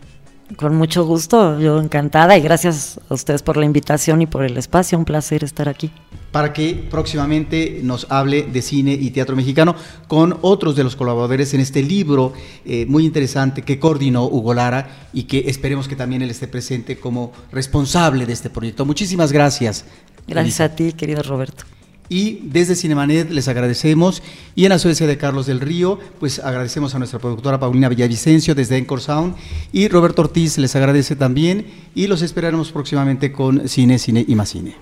con 0.57 0.75
mucho 0.75 1.05
gusto, 1.05 1.59
yo 1.59 1.79
encantada 1.79 2.37
y 2.37 2.41
gracias 2.41 2.99
a 3.09 3.13
ustedes 3.13 3.41
por 3.41 3.57
la 3.57 3.65
invitación 3.65 4.21
y 4.21 4.27
por 4.27 4.43
el 4.43 4.57
espacio, 4.57 4.97
un 4.97 5.05
placer 5.05 5.43
estar 5.43 5.67
aquí. 5.67 5.91
Para 6.31 6.53
que 6.53 6.73
próximamente 6.89 7.79
nos 7.81 8.07
hable 8.09 8.43
de 8.43 8.61
cine 8.61 8.93
y 8.93 9.11
teatro 9.11 9.35
mexicano 9.35 9.75
con 10.07 10.37
otros 10.41 10.75
de 10.75 10.83
los 10.83 10.95
colaboradores 10.95 11.53
en 11.53 11.61
este 11.61 11.81
libro 11.81 12.33
eh, 12.65 12.85
muy 12.87 13.05
interesante 13.05 13.63
que 13.63 13.79
coordinó 13.79 14.25
Hugo 14.25 14.53
Lara 14.53 15.07
y 15.13 15.23
que 15.23 15.45
esperemos 15.47 15.87
que 15.87 15.95
también 15.95 16.21
él 16.21 16.29
esté 16.29 16.47
presente 16.47 16.99
como 16.99 17.31
responsable 17.51 18.25
de 18.25 18.33
este 18.33 18.49
proyecto. 18.49 18.85
Muchísimas 18.85 19.31
gracias. 19.31 19.85
Gracias 20.27 20.61
a 20.61 20.75
ti, 20.75 20.93
querido 20.93 21.23
Roberto. 21.23 21.63
Y 22.09 22.39
desde 22.43 22.75
Cinemanet 22.75 23.31
les 23.31 23.47
agradecemos. 23.47 24.21
Y 24.55 24.65
en 24.65 24.69
la 24.69 24.79
suecia 24.79 25.07
de 25.07 25.17
Carlos 25.17 25.45
del 25.45 25.59
Río, 25.59 25.99
pues 26.19 26.39
agradecemos 26.39 26.95
a 26.95 26.99
nuestra 26.99 27.19
productora 27.19 27.59
Paulina 27.59 27.89
Villavicencio 27.89 28.55
desde 28.55 28.77
Encore 28.77 29.01
Sound. 29.01 29.35
Y 29.71 29.87
Roberto 29.87 30.21
Ortiz 30.21 30.57
les 30.57 30.75
agradece 30.75 31.15
también. 31.15 31.65
Y 31.95 32.07
los 32.07 32.21
esperaremos 32.21 32.71
próximamente 32.71 33.31
con 33.31 33.67
Cine, 33.67 33.99
Cine 33.99 34.25
y 34.27 34.35
más 34.35 34.49
Cine. 34.49 34.75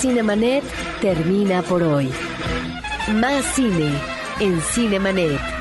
Cinemanet 0.00 0.64
termina 1.00 1.62
por 1.62 1.82
hoy. 1.82 2.10
Más 3.14 3.44
cine 3.54 3.90
en 4.40 4.60
Cinemanet. 4.60 5.53